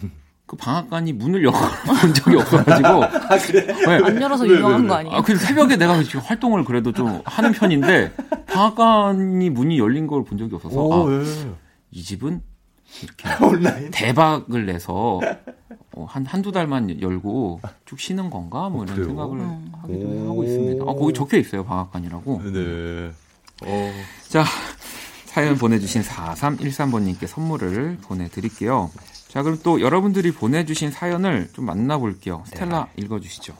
[0.45, 3.65] 그 방앗간이 문을 열고 본 적이 없어가지고 아 그래?
[3.67, 3.85] 네.
[4.03, 4.87] 안 열어서 왜, 왜, 유명한 왜?
[4.89, 5.15] 거 아니에요?
[5.17, 8.11] 아, 그 새벽에 내가 지금 활동을 그래도 좀 하는 편인데
[8.47, 11.23] 방앗간이 문이 열린 걸 본 적이 없어서 오, 아, 예.
[11.91, 12.41] 이 집은
[13.01, 15.19] 이렇게 온라인 대박을 내서
[15.95, 19.71] 어, 한 한두 달만 열고 쭉 쉬는 건가 뭐 이런 그 생각을 음.
[19.81, 20.83] 하기도 하고 있습니다.
[20.83, 22.41] 아 거기 적혀 있어요 방학관이라고.
[22.51, 23.11] 네.
[23.65, 23.93] 어.
[24.27, 24.43] 자
[25.25, 28.91] 사연 보내주신 4313번님께 선물을 보내드릴게요.
[29.27, 32.43] 자 그럼 또 여러분들이 보내주신 사연을 좀 만나볼게요.
[32.47, 33.03] 스텔라 네.
[33.03, 33.55] 읽어주시죠.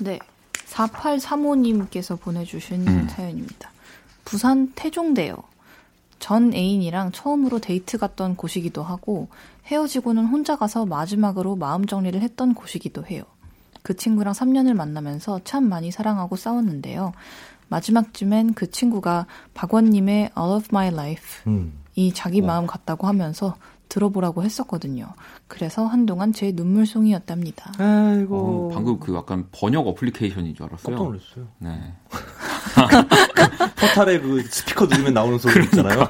[0.00, 0.18] 네.
[0.68, 3.08] 4835님께서 보내주신 음.
[3.08, 3.70] 사연입니다.
[4.24, 5.36] 부산 태종대요.
[6.18, 9.28] 전 애인이랑 처음으로 데이트 갔던 곳이기도 하고
[9.66, 13.22] 헤어지고는 혼자 가서 마지막으로 마음 정리를 했던 곳이기도 해요.
[13.82, 17.12] 그 친구랑 3년을 만나면서 참 많이 사랑하고 싸웠는데요.
[17.68, 21.72] 마지막쯤엔 그 친구가 박원님의 All of My Life 음.
[21.94, 23.56] 이 자기 마음 같다고 하면서
[23.88, 25.06] 들어보라고 했었거든요.
[25.46, 27.72] 그래서 한동안 제 눈물송이였답니다.
[27.78, 28.36] 아이고.
[28.36, 30.96] 어, 방금 그 약간 번역 어플리케이션인 줄 알았어요.
[30.96, 31.48] 깜짝 놀랐어요.
[31.58, 31.94] 네.
[33.76, 35.76] 포탈에 그 스피커 누르면 나오는 소리 그러니까.
[35.76, 36.08] 있잖아요.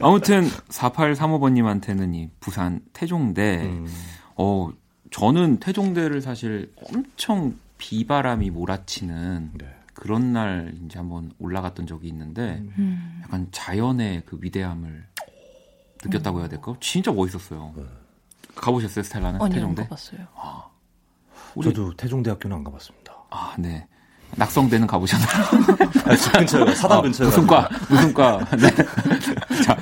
[0.00, 3.86] 아무튼 4835번님한테는 이 부산 태종대, 음.
[4.36, 4.70] 어,
[5.10, 9.74] 저는 태종대를 사실 엄청 비바람이 몰아치는 네.
[9.94, 13.20] 그런 날 이제 한번 올라갔던 적이 있는데 음.
[13.22, 15.06] 약간 자연의 그 위대함을
[16.04, 16.74] 느꼈다고 해야 될까?
[16.80, 17.72] 진짜 멋있었어요.
[17.76, 17.84] 네.
[18.54, 19.40] 가보셨어요, 스텔라는?
[19.40, 19.82] 아니, 태종대?
[19.82, 20.26] 안 가봤어요.
[20.36, 20.68] 아,
[21.54, 21.72] 우리...
[21.72, 23.14] 저도 태종대학교는 안 가봤습니다.
[23.30, 23.86] 아, 네.
[24.36, 25.28] 낙성대는 가보셨나요?
[26.04, 26.74] 아, 집 근처요.
[26.74, 27.28] 사당 어, 근처요.
[27.28, 27.68] 무슨 과?
[27.88, 28.38] 무슨 과?
[28.56, 28.70] 네.
[29.64, 29.76] 자,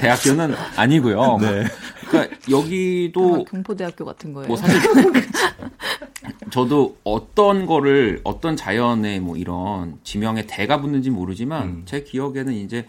[0.00, 1.16] 대학교는 아니고요.
[1.16, 1.64] 뭐, 네.
[2.08, 4.48] 그러니까 여기도 경포대학교 같은 거예요.
[4.48, 4.80] 뭐 사실
[6.50, 11.82] 저도 어떤 거를 어떤 자연의 뭐 이런 지명에 대가 붙는지 모르지만 음.
[11.84, 12.86] 제 기억에는 이제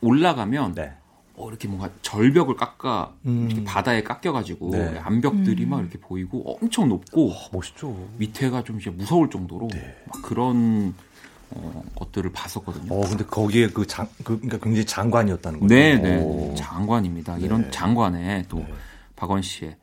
[0.00, 0.92] 올라가면 네.
[1.42, 3.48] 어, 이렇게 뭔가 절벽을 깎아 음.
[3.50, 4.98] 이렇게 바다에 깎여가지고 네.
[4.98, 5.70] 암벽들이 음.
[5.70, 8.08] 막 이렇게 보이고 엄청 높고 와, 멋있죠.
[8.18, 9.96] 밑에가 좀 진짜 무서울 정도로 네.
[10.06, 10.94] 막 그런
[11.50, 12.94] 어, 것들을 봤었거든요.
[12.94, 15.74] 어, 근데 거기에 그 장, 그, 그러니까 굉장히 장관이었다는 거죠.
[15.74, 16.54] 네, 네.
[16.54, 17.36] 장관입니다.
[17.36, 17.44] 네.
[17.44, 18.72] 이런 장관에 또 네.
[19.16, 19.76] 박원 씨의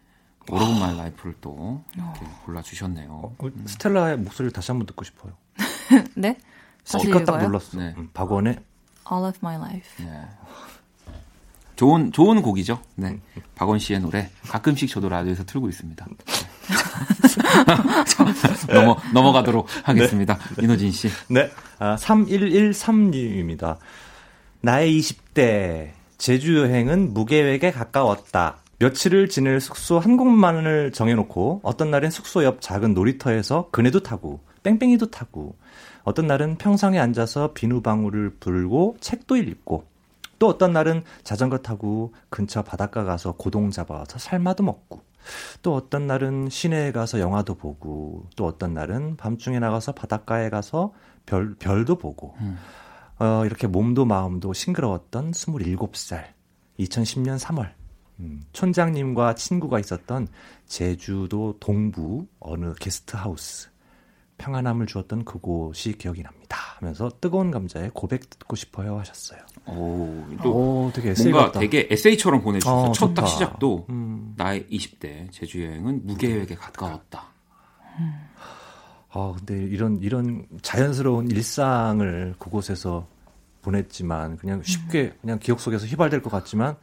[0.49, 2.41] All of My Life를 또 이렇게 어.
[2.45, 3.09] 골라주셨네요.
[3.11, 3.63] 어, 음.
[3.67, 5.33] 스텔라의 목소리를 다시 한번 듣고 싶어요.
[6.15, 6.37] 네?
[6.85, 7.77] 스피커 딱 눌렀어.
[7.77, 7.93] 네.
[7.97, 8.59] 음, 박원의
[9.11, 10.05] All of My Life.
[10.05, 10.21] 네.
[11.79, 12.81] 좋은 좋은 곡이죠.
[12.95, 13.21] 네.
[13.55, 16.05] 박원 씨의 노래 가끔씩 저도 라디오에서 틀고 있습니다.
[18.67, 20.37] 넘어 넘어가도록 하겠습니다.
[20.57, 20.63] 네.
[20.65, 21.07] 이노진 씨.
[21.29, 21.49] 네.
[21.77, 23.77] 아, 3113님입니다.
[24.59, 28.57] 나의 20대 제주 여행은 무계획에 가까웠다.
[28.79, 35.11] 며칠을 지낼 숙소 한 곳만을 정해놓고 어떤 날엔 숙소 옆 작은 놀이터에서 그네도 타고 뺑뺑이도
[35.11, 35.55] 타고
[36.03, 39.87] 어떤 날은 평상에 앉아서 비누방울을 불고 책도 읽고
[40.39, 45.01] 또 어떤 날은 자전거 타고 근처 바닷가 가서 고동 잡아서 삶아도 먹고
[45.61, 50.93] 또 어떤 날은 시내에 가서 영화도 보고 또 어떤 날은 밤중에 나가서 바닷가에 가서
[51.25, 52.57] 별, 별도 보고 음.
[53.19, 56.23] 어, 이렇게 몸도 마음도 싱그러웠던 27살
[56.79, 57.73] 2010년 3월
[58.21, 60.27] 음, 촌장님과 친구가 있었던
[60.65, 63.69] 제주도 동부 어느 게스트하우스
[64.39, 66.57] 평안함을 주었던 그곳이 기억이 납니다.
[66.77, 69.41] 하면서 뜨거운 감자에 고백 듣고 싶어요 하셨어요.
[69.67, 70.51] 오, 또
[70.85, 71.59] 오, 되게 뭔가 같다.
[71.59, 74.33] 되게 에세이처럼 보내주셔서 어, 첫딱 시작도 음.
[74.37, 77.27] 나의 20대 제주 여행은 무계획에 가까웠다.
[77.99, 78.13] 음.
[79.11, 83.07] 아 근데 이런 이런 자연스러운 일상을 그곳에서
[83.61, 85.17] 보냈지만 그냥 쉽게 음.
[85.21, 86.77] 그냥 기억 속에서 휘발될 것 같지만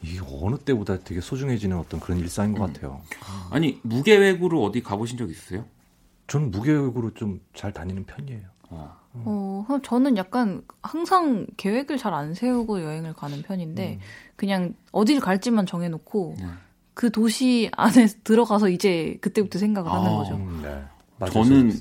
[0.00, 2.72] 이게 어느 때보다 되게 소중해지는 어떤 그런 일상인 것 음.
[2.72, 3.02] 같아요.
[3.50, 5.64] 아니 무계획으로 어디 가보신 적 있으세요?
[6.30, 8.40] 저는 무계획으로 좀 잘 다니는 편이에요.
[8.70, 8.96] 어.
[9.12, 14.00] 어, 저는 약간 항상 계획을 잘 안 세우고 여행을 가는 편인데, 음.
[14.36, 16.46] 그냥 어딜 갈지만 정해놓고, 네.
[16.94, 20.34] 그 도시 안에 들어가서 이제 그때부터 생각을 아, 하는 거죠.
[20.36, 21.30] 음, 네.
[21.30, 21.72] 저는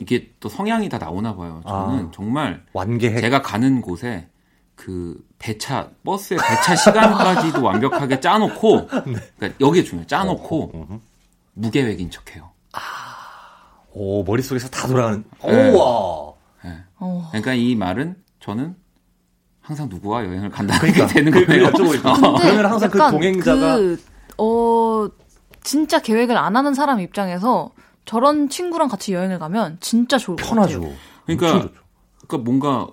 [0.00, 1.62] 이게 또 성향이 다 나오나 봐요.
[1.66, 3.20] 저는 아, 정말 완계획.
[3.22, 4.28] 제가 가는 곳에
[4.74, 9.14] 그 배차 버스의 배차 시간까지도 완벽하게 짜놓고 네.
[9.38, 11.00] 그러니까 여기에 중요해 짜놓고 어, 어, 어.
[11.54, 12.50] 무계획인 척해요.
[12.72, 13.07] 아.
[13.92, 15.24] 오, 머릿속에서 다 돌아가는.
[15.44, 15.70] 네.
[15.70, 16.34] 우와.
[16.64, 16.84] 네.
[17.30, 18.74] 그러니까 이 말은 저는
[19.60, 21.66] 항상 누구와 여행을 간다는 그러니까, 게 되는 그, 거예요.
[21.66, 22.38] 어.
[22.40, 24.02] 그러면 항상 그 동행자가 그,
[24.38, 25.08] 어
[25.62, 27.72] 진짜 계획을 안 하는 사람 입장에서
[28.06, 30.80] 저런 친구랑 같이 여행을 가면 진짜 좋을 것 편하죠.
[30.80, 30.96] 같아요.
[31.26, 31.70] 그러니까
[32.26, 32.88] 그러니까 뭔가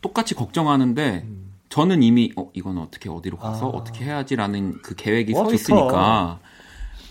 [0.00, 1.52] 똑같이 걱정하는데 음.
[1.68, 3.68] 저는 이미 어 이건 어떻게 어디로 가서 아.
[3.70, 6.38] 어떻게 해야지라는 그 계획이 와, 서 있으니까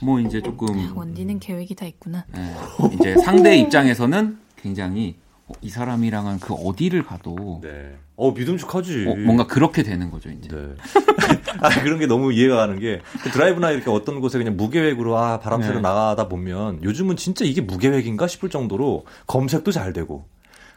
[0.03, 2.25] 뭐 이제 조금 원디는 계획이 다 있구나.
[2.33, 2.53] 네,
[2.93, 5.15] 이제 상대 입장에서는 굉장히
[5.47, 7.95] 어, 이 사람이랑은 그 어디를 가도 네.
[8.15, 9.05] 어 믿음직하지.
[9.07, 10.49] 어, 뭔가 그렇게 되는 거죠 이제.
[10.49, 10.75] 네.
[11.59, 15.61] 아 그런 게 너무 이해가 가는 게그 드라이브나 이렇게 어떤 곳에 그냥 무계획으로 아 바람
[15.61, 15.81] 쐬러 네.
[15.81, 20.25] 나가다 보면 요즘은 진짜 이게 무계획인가 싶을 정도로 검색도 잘 되고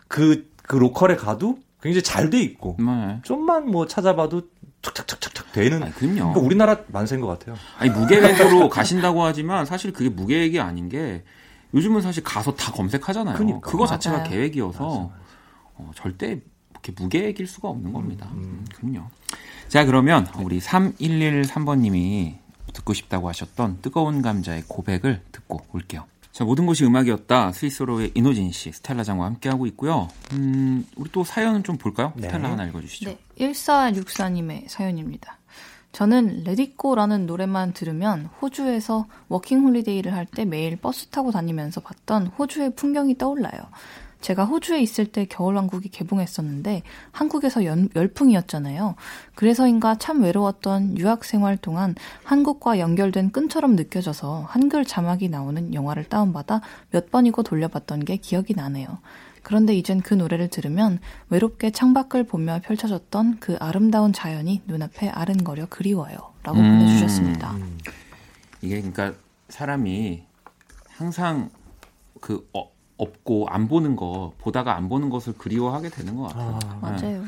[0.08, 3.18] 그그 그 로컬에 가도 굉장히 잘 돼 있고 네.
[3.22, 4.42] 좀만 뭐 찾아봐도
[4.92, 5.82] 툭툭툭툭 되는.
[5.82, 6.14] 아니, 그럼요.
[6.16, 7.56] 그러니까 우리나라 만세인 것 같아요.
[7.78, 11.22] 아니 무계획으로 가신다고 하지만 사실 그게 무계획이 아닌 게
[11.74, 13.36] 요즘은 사실 가서 다 검색하잖아요.
[13.36, 13.60] 그러니까.
[13.60, 14.30] 그거 자체가 맞아요.
[14.30, 15.14] 계획이어서 맞아, 맞아.
[15.74, 18.28] 어, 절대 이렇게 무계획일 수가 없는 겁니다.
[18.32, 18.38] 음.
[18.38, 19.08] 음, 그럼요.
[19.68, 22.36] 자 그러면 우리 3113번님이
[22.72, 26.04] 듣고 싶다고 하셨던 뜨거운 감자의 고백을 듣고 올게요.
[26.36, 27.52] 자, 모든 것이 음악이었다.
[27.52, 30.10] 스위스로의 이노진 씨, 스텔라 장과 함께하고 있고요.
[30.32, 32.12] 음, 우리 또 사연은 좀 볼까요?
[32.14, 32.28] 네.
[32.28, 33.08] 스텔라 하나 읽어주시죠.
[33.08, 35.38] 네, 1464님의 사연입니다.
[35.92, 41.80] 저는 Let It Go라는 노래만 들으면 호주에서 워킹 홀리데이를 할 때 매일 버스 타고 다니면서
[41.80, 43.58] 봤던 호주의 풍경이 떠올라요.
[44.26, 48.96] 제가 호주에 있을 때 겨울왕국이 개봉했었는데 한국에서 연- 열풍이었잖아요.
[49.36, 56.60] 그래서인가 참 외로웠던 유학 생활 동안 한국과 연결된 끈처럼 느껴져서 한글 자막이 나오는 영화를 다운받아
[56.90, 58.98] 몇 번이고 돌려봤던 게 기억이 나네요.
[59.44, 60.98] 그런데 이젠 그 노래를 들으면
[61.30, 66.16] 외롭게 창밖을 보며 펼쳐졌던 그 아름다운 자연이 눈앞에 아른거려 그리워요.
[66.42, 66.80] 라고 음.
[66.80, 67.54] 보내주셨습니다.
[68.60, 69.14] 이게 그러니까
[69.50, 70.24] 사람이
[70.88, 71.48] 항상
[72.20, 76.58] 그 어, 없고 안 보는 거 보다가 안 보는 것을 그리워하게 되는 것 같아요.
[76.58, 76.78] 네.
[76.80, 77.24] 맞아요.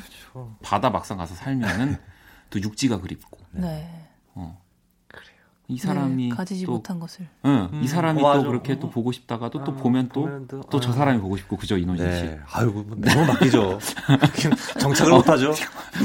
[0.63, 1.97] 바다 막상 가서 살면은
[2.51, 3.89] 또 육지가 그립고 네.
[4.35, 4.61] 어.
[5.71, 7.27] 이 사람이 네, 가지지 또 못한 것을.
[7.45, 8.49] 응, 음, 이 사람이 어, 또.
[8.49, 8.79] 그렇게 어.
[8.79, 10.93] 또 보고 싶다가도 또 아, 보면 또 보면 또, 또저 아.
[10.95, 12.23] 사람이 보고 싶고 그죠 이노진 씨.
[12.23, 12.41] 네.
[12.51, 13.79] 아이고 뭐 너무 맡기죠.
[14.81, 15.53] 정착을 못하죠.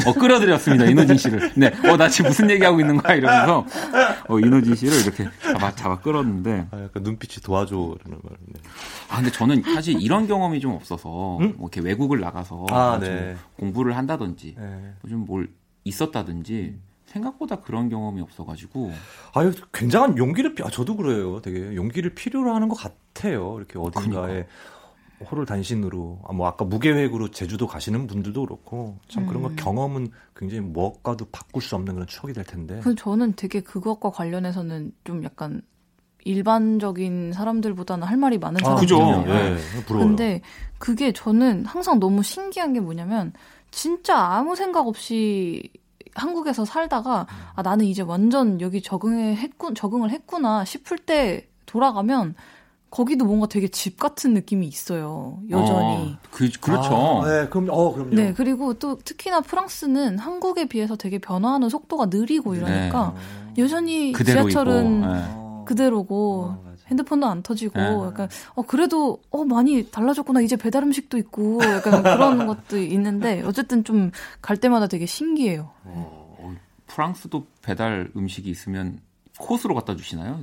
[0.06, 1.54] 어 끌어들였습니다 이노진 씨를.
[1.56, 3.66] 네, 어나 지금 무슨 얘기하고 있는 거야 이러면서
[4.28, 8.38] 어 이노진 씨를 이렇게 잡아 잡아 끌었는데 아, 약간 눈빛이 도와줘라는 말.
[8.46, 8.60] 네.
[9.10, 11.54] 아 근데 저는 사실 이런 경험이 좀 없어서 음?
[11.58, 13.38] 뭐 이렇게 외국을 나가서 아, 좀 네.
[13.58, 14.94] 공부를 한다든지 네.
[15.08, 15.48] 좀뭘
[15.86, 16.76] 있었다든지
[17.14, 18.92] 생각보다 그런 경험이 없어가지고
[19.34, 21.42] 아유 굉장한 용기를 피- 아, 저도 그래요.
[21.42, 23.56] 되게 용기를 필요로 하는 것 같아요.
[23.58, 24.46] 이렇게 어딘가에
[25.32, 29.56] 호를 단신으로 아, 뭐 아까 무계획으로 제주도 가시는 분들도 그렇고 참 그런 거 음.
[29.56, 32.80] 경험은 굉장히 무엇과도 바꿀 수 없는 그런 추억이 될 텐데.
[32.84, 35.62] 그 저는 되게 그것과 관련해서는 좀 약간
[36.26, 38.98] 일반적인 사람들보다는 할 말이 많은 아, 그죠.
[38.98, 39.34] 사람이거든요.
[39.56, 40.08] 네, 부러워요.
[40.10, 40.42] 근데
[40.78, 43.34] 그게 저는 항상 너무 신기한 게 뭐냐면
[43.72, 45.70] 진짜 아무 생각 없이
[46.16, 52.36] 한국에서 살다가 아 나는 이제 완전 여기 적응해 했구 적응을 했구나 싶을 때 돌아가면
[52.94, 55.40] 거기도 뭔가 되게 집 같은 느낌이 있어요.
[55.50, 56.14] 여전히.
[56.14, 57.24] 어, 그 그렇죠.
[57.24, 58.14] 아, 네, 그럼 어 그럼요.
[58.14, 63.16] 네, 그리고 또 특히나 프랑스는 한국에 비해서 되게 변화하는 속도가 느리고 이러니까
[63.58, 64.50] 여전히 그대로이고.
[64.50, 65.08] 지하철은 네.
[65.10, 65.66] 어.
[65.68, 66.73] 그대로고 어, 맞아.
[66.94, 68.08] 핸드폰도 안 터지고 네.
[68.08, 73.84] 약간 어 그래도 어 많이 달라졌구나 이제 배달 음식도 있고 약간 그런 것도 있는데 어쨌든
[73.84, 75.70] 좀 갈 때마다 되게 신기해요.
[75.86, 76.56] 어,
[76.88, 79.00] 프랑스도 배달 음식이 있으면
[79.38, 80.42] 코스로 갖다 주시나요?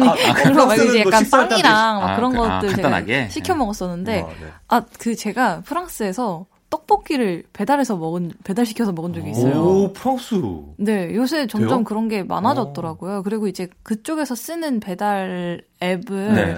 [0.00, 2.68] 아니 그리고 막 이제 프랑스는 뭐 약간 때 빵이랑 막 아, 그런 그- 아, 것들
[2.74, 3.14] 간단하게?
[3.14, 4.52] 제가 시켜 먹었었는데 어, 네.
[4.68, 9.60] 아그 제가 프랑스에서 떡볶이를 배달해서 먹은 배달 시켜서 먹은 적이 있어요.
[9.60, 10.40] 오 프랑스.
[10.76, 11.84] 네, 요새 점점 돼요?
[11.84, 13.22] 그런 게 많아졌더라고요.
[13.24, 16.54] 그리고 이제 그쪽에서 쓰는 배달 앱을 네.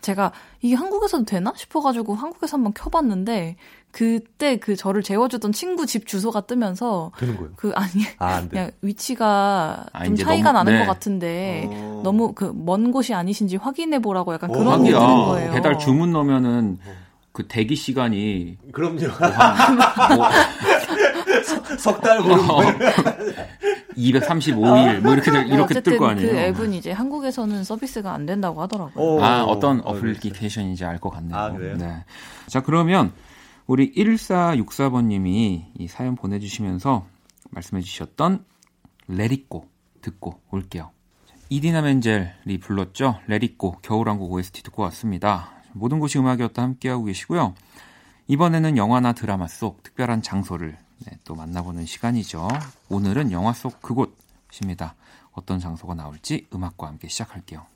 [0.00, 0.30] 제가
[0.62, 3.56] 이게 한국에서도 되나 싶어가지고 한국에서 한번 켜봤는데
[3.90, 7.50] 그때 그 저를 재워주던 친구 집 주소가 뜨면서 되는 거예요.
[7.56, 8.48] 그 아니 아, 안 돼.
[8.50, 10.86] 그냥 위치가 아, 좀 차이가 너무- 나는 네.
[10.86, 12.00] 것 같은데 어.
[12.04, 14.90] 너무 그 먼 곳이 아니신지 확인해 보라고 약간 어, 그런 게.
[14.92, 15.52] 뜨는 거예요.
[15.52, 16.78] 배달 주문 넣으면은
[17.36, 18.96] 그 대기 시간이 그럼요.
[20.16, 20.26] 뭐
[21.76, 22.62] 석달 고 어,
[23.94, 26.30] 235일 뭐 이렇게 될- 이렇게 뜰 어쨌든 거 아니에요.
[26.30, 29.04] 그 앱은 이제 한국에서는 서비스가 안 된다고 하더라고요.
[29.18, 29.22] 어.
[29.22, 31.36] 아, 어떤 어, 어플리케이션인지 알 것 같네요.
[31.36, 31.76] 아, 그래요?
[31.76, 32.04] 네.
[32.46, 33.12] 자, 그러면
[33.66, 37.04] 우리 1464번님이 이 사연 보내주시면서
[37.50, 38.46] 말씀해 주셨던
[39.08, 39.68] 레리꼬
[40.00, 40.90] 듣고 올게요.
[41.50, 43.20] 이디나 멘젤이 불렀죠.
[43.26, 45.50] 레리꼬 겨울왕국 OST 듣고 왔습니다.
[45.76, 47.54] 모든 곳이 음악이었다 함께하고 계시고요.
[48.28, 52.48] 이번에는 영화나 드라마 속 특별한 장소를 네, 또 만나보는 시간이죠.
[52.88, 54.94] 오늘은 영화 속 그곳입니다.
[55.32, 57.66] 어떤 장소가 나올지 음악과 함께 시작할게요.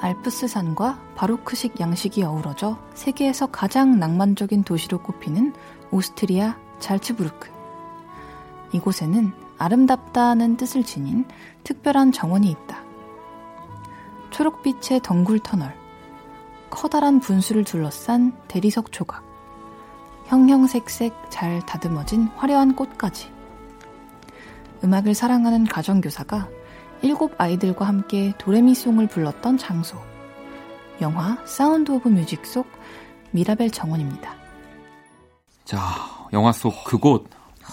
[0.00, 5.54] 알프스산과 바로크식 양식이 어우러져 세계에서 가장 낭만적인 도시로 꼽히는
[5.92, 7.50] 오스트리아 잘츠부르크.
[8.72, 11.24] 이곳에는 아름답다는 뜻을 지닌
[11.62, 12.82] 특별한 정원이 있다.
[14.30, 15.76] 초록빛의 덩굴 터널,
[16.70, 19.22] 커다란 분수를 둘러싼 대리석 조각,
[20.26, 23.30] 형형색색 잘 다듬어진 화려한 꽃까지.
[24.82, 26.48] 음악을 사랑하는 가정교사가
[27.02, 29.98] 일곱 아이들과 함께 도레미송을 불렀던 장소.
[31.00, 32.66] 영화 Sound of Music 속
[33.32, 34.41] 미라벨 정원입니다.
[35.72, 37.30] 자, 영화 속 그곳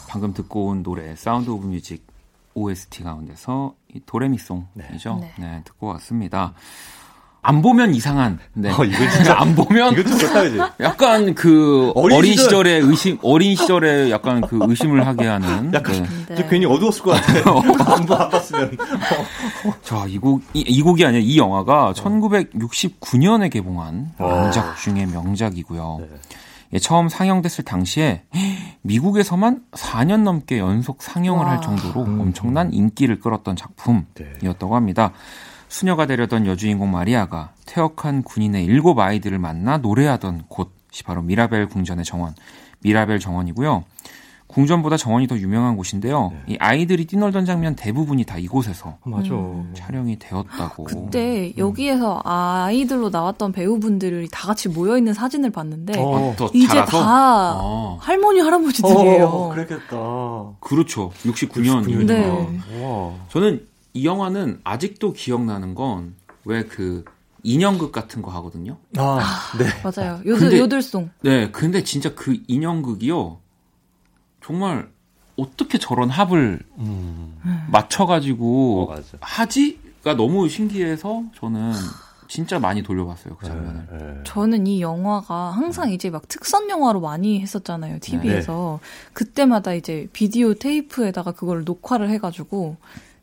[0.08, 2.08] 방금 듣고 온 노래 Sound of Music
[2.54, 4.68] OST 가운데서 이 도레미송이죠.
[4.76, 4.88] 네.
[5.20, 5.34] 네.
[5.38, 6.54] 네, 듣고 왔습니다.
[7.42, 8.40] 안 보면 이상한.
[8.54, 8.70] 네.
[8.72, 10.60] 어, 이거 진짜 안 보면 이거 좀 좋다 이제.
[10.80, 12.44] 약간 그 어린 어린, 시절.
[12.46, 15.72] 시절 에 의심 어린 시절에 약간 그 의심을 하게 하는.
[15.76, 16.36] 약간 네.
[16.38, 17.34] 저 괜히 어두웠을 것 같아.
[17.96, 18.78] 안, 봐- 안 봤으면.
[19.84, 24.28] 자, 이 곡, 이, 이 곡이 아니라 이 영화가 1969년에 개봉한 와.
[24.44, 25.98] 명작 중의 명작이고요.
[26.00, 26.10] 네.
[26.74, 28.24] 예, 처음 상영됐을 당시에
[28.82, 31.52] 미국에서만 4년 넘게 연속 상영을 와.
[31.52, 32.22] 할 정도로 음.
[32.22, 35.12] 엄청난 인기를 끌었던 작품이었다고 합니다.
[35.68, 42.34] 수녀가 되려던 여주인공 마리아가 퇴역한 군인의 일곱 아이들을 만나 노래하던 곳이 바로 미라벨 궁전의 정원,
[42.82, 43.84] 미라벨 정원이고요.
[44.50, 46.32] 궁전보다 정원이 더 유명한 곳인데요.
[46.34, 46.54] 네.
[46.54, 49.30] 이 아이들이 뛰놀던 장면 대부분이 다 이곳에서 맞아.
[49.76, 50.86] 촬영이 되었다고.
[50.86, 56.32] 그때 여기에서 아이들로 나왔던 배우분들이 다 같이 모여 있는 사진을 봤는데 어.
[56.32, 56.84] 아, 더 이제?
[56.84, 57.98] 다 어.
[58.02, 59.26] 할머니 할아버지들이에요.
[59.28, 59.96] 어, 그랬겠다.
[60.62, 61.12] 그렇죠.
[61.24, 61.86] 69년.
[61.86, 62.06] 69년.
[62.08, 62.84] 네.
[62.84, 63.14] 와.
[63.30, 67.04] 저는 이 영화는 아직도 기억나는 건 왜 그
[67.44, 68.78] 인형극 같은 거 하거든요.
[68.98, 69.20] 아,
[69.60, 69.66] 네.
[69.84, 70.20] 맞아요.
[70.26, 71.10] 요들 근데- 요들송.
[71.22, 73.38] 네, 근데 진짜 그 인형극이요.
[74.50, 74.90] 정말
[75.38, 77.68] 어떻게 저런 합을 음.
[77.72, 79.02] 맞춰가지고 어.
[79.22, 81.72] 하지가 너무 신기해서 저는
[82.28, 83.88] 진짜 많이 돌려봤어요 그 장면을.
[83.92, 84.24] 네, 네.
[84.24, 88.80] 저는 이 영화가 항상 이제 막 특선 영화로 많이 했었잖아요 TV에서
[89.14, 92.78] 그때마다 이제 비디오 테이프에다가 그걸 녹화를 해가지고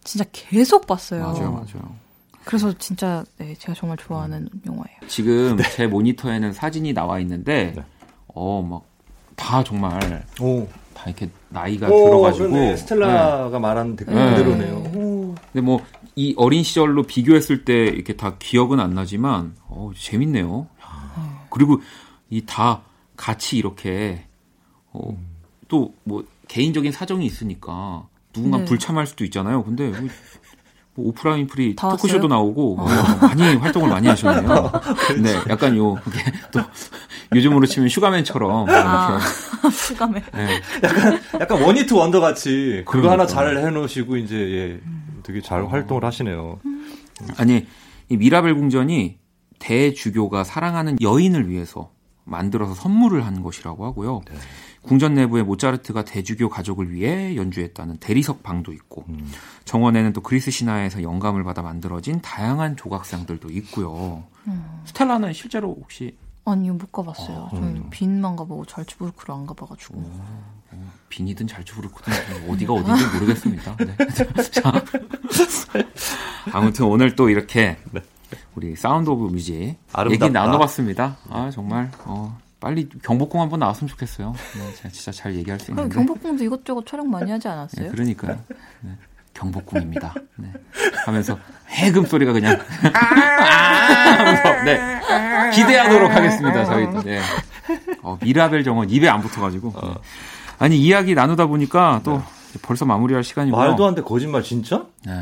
[0.05, 1.23] 진짜 계속 봤어요.
[1.23, 1.97] 맞아요, 맞아요.
[2.45, 5.01] 그래서 진짜 네, 제가 정말 좋아하는 영화예요.
[5.09, 7.85] 지금 제 모니터에는 사진이 나와 있는데 네.
[8.29, 8.85] 어막
[9.35, 10.69] 다 정말 오.
[10.97, 12.71] 다 이렇게 나이가 오, 들어가지고 그러네.
[12.71, 12.77] 네.
[12.77, 14.31] 스텔라가 말한 댓글 네.
[14.31, 14.75] 그대로네요.
[14.95, 15.35] 오.
[15.53, 15.81] 근데 뭐
[16.19, 20.67] 이 어린 시절로 비교했을 때 이렇게 다 기억은 안 나지만 어 재밌네요.
[21.51, 21.81] 그리고
[22.31, 22.81] 이 다
[23.17, 24.25] 같이 이렇게
[24.93, 25.15] 어,
[25.69, 28.65] 또뭐 개인적인 사정이 있으니까 누군가 네.
[28.65, 29.63] 불참할 수도 있잖아요.
[29.63, 30.09] 근데 뭐,
[30.95, 32.29] 뭐 오프라 윈프리 다 토크쇼도 왔어요?
[32.29, 32.87] 나오고 어,
[33.21, 34.73] 많이 활동을 많이 하셨네요.
[35.23, 35.97] 네, 약간 요
[36.51, 36.61] 또
[37.35, 39.19] 요즘으로 치면 슈가맨처럼 아.
[39.61, 40.23] 이렇게 실감해.
[40.33, 40.61] 네,
[41.41, 43.13] 약간 one-hit wonder 같이 그거 그러니까.
[43.13, 44.81] 하나 잘 해놓으시고 이제 예,
[45.23, 46.61] 되게 잘 활동을 하시네요.
[47.37, 47.67] 아니
[48.09, 49.19] 이 미라벨 궁전이
[49.59, 51.91] 대주교가 사랑하는 여인을 위해서
[52.25, 54.21] 만들어서 선물을 한 것이라고 하고요.
[54.31, 54.37] 네.
[54.83, 59.33] 궁전 내부에 모차르트가 대주교 가족을 위해 연주했다는 대리석 방도 있고 음.
[59.65, 64.23] 정원에는 또 그리스 신화에서 영감을 받아 만들어진 다양한 조각상들도 있고요.
[64.47, 64.65] 음.
[64.85, 66.17] 스텔라는 실제로 혹시
[66.47, 67.49] 아니요 못 가봤어요.
[67.53, 67.91] 아, 저는 음.
[67.91, 70.03] 빈만 가보고 잘츠부르크를 안 가봐가지고.
[71.09, 73.77] 빈이든 잘츠부르크든 어디가 어딘지 모르겠습니다.
[73.77, 73.97] 네.
[74.53, 74.73] 자,
[76.53, 77.77] 아무튼 오늘 또 이렇게
[78.55, 80.29] 우리 Sound of Music 얘기 아름답다.
[80.29, 81.17] 나눠봤습니다.
[81.31, 84.35] 아 정말 어, 빨리 경복궁 한번 나왔으면 좋겠어요.
[84.59, 85.95] 네, 제가 진짜 잘 얘기할 수 있는데.
[85.95, 87.91] 경복궁도 이것저것 촬영 많이 하지 네, 않았어요?
[87.93, 88.39] 그러니까요.
[88.83, 88.97] 네,
[89.37, 90.15] 경복궁입니다.
[90.37, 90.53] 네.
[91.05, 92.59] 하면서 해금 소리가 그냥
[92.95, 92.99] 아!
[94.19, 96.65] 하면서 네, 기대하도록 하겠습니다.
[96.65, 97.03] 저희도.
[97.03, 97.21] 네.
[98.03, 99.73] 어, 미라벨 정원 입에 안 붙어가지고.
[99.81, 99.95] 네.
[100.59, 102.23] 아니 이야기 나누다 보니까 또
[102.63, 103.61] 벌써 마무리할 시간이고요.
[103.61, 104.87] 말도 안 돼 거짓말 진짜?
[105.05, 105.13] 네.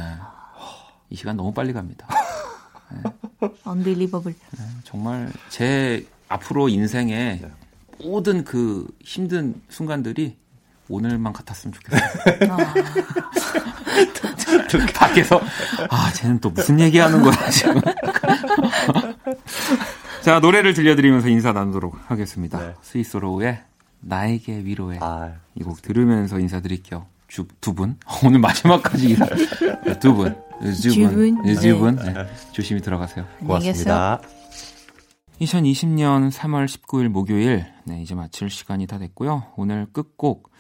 [1.11, 2.07] 이 시간 너무 빨리 갑니다.
[3.67, 4.37] Unbelievable.
[4.85, 7.43] 정말 제 앞으로 인생의
[8.05, 10.37] 모든 그 힘든 순간들이
[10.89, 12.51] 오늘만 같았으면 좋겠어요.
[12.51, 12.75] 아,
[14.95, 15.41] 밖에서
[15.91, 17.81] 아 쟤는 또 무슨 얘기하는 거야 지금.
[20.23, 22.59] 자 노래를 들려드리면서 인사 나누도록 하겠습니다.
[22.59, 22.75] 네.
[22.83, 23.63] 스위스로우의
[24.01, 27.07] 나에게 위로해 아, 이곡 들으면서 인사드릴게요.
[27.29, 27.99] 주, 두 분?
[28.25, 29.27] 오늘 마지막까지 인사.
[29.85, 30.37] 네, 두 분.
[30.83, 31.15] 두 분.
[31.15, 31.55] 분.
[31.55, 31.97] 두 분.
[31.97, 32.27] 네.
[32.53, 33.27] 조심히 들어가세요.
[33.41, 34.21] 고맙습니다.
[35.41, 37.67] 2020년 3월 19일 목요일.
[37.85, 39.53] 네, 이제 마칠 시간이 다 됐고요.
[39.57, 40.53] 오늘 끝곡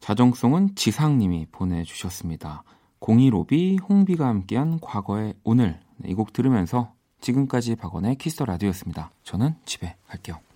[0.00, 2.62] 자정송은 지상님이 보내주셨습니다.
[3.00, 5.80] 015B 홍비가 함께한 과거의 오늘.
[5.96, 9.10] 네, 이곡 들으면서 지금까지 박원의 Kiss the Radio였습니다.
[9.22, 10.47] 저는 집에 갈게요.